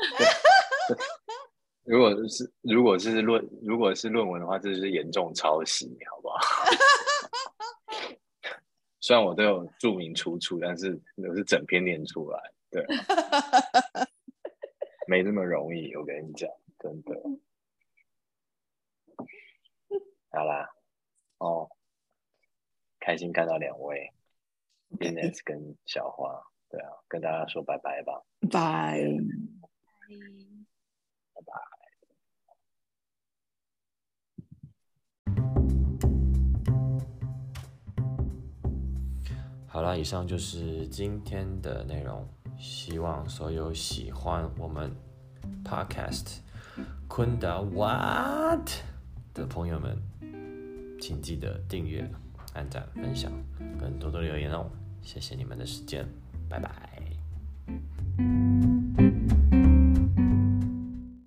[1.84, 6.38] 如果是如果是论如果是论文的话，这就是严重抄袭，好不好？
[9.00, 12.38] 虽然我都有注明出处，但是我是整篇念出来，
[12.70, 12.86] 对，
[15.08, 17.20] 没那么容易，我跟你讲，真的。
[20.30, 20.70] 好啦，
[21.38, 21.68] 哦，
[23.00, 24.12] 开心看到两位
[25.00, 28.22] Ines 跟小花，对啊，跟大家说拜拜吧。
[28.52, 29.02] 拜。
[39.72, 42.28] 好了，以上就是今天的内容。
[42.58, 44.94] 希望所有喜欢我们
[45.64, 46.40] Podcast
[47.08, 48.68] 昆达 What
[49.32, 49.96] 的朋友们，
[51.00, 52.06] 请记得订阅、
[52.52, 53.32] 按赞、分享，
[53.80, 54.70] 跟多多留言哦。
[55.00, 56.06] 谢谢你们的时间，
[56.50, 57.02] 拜拜。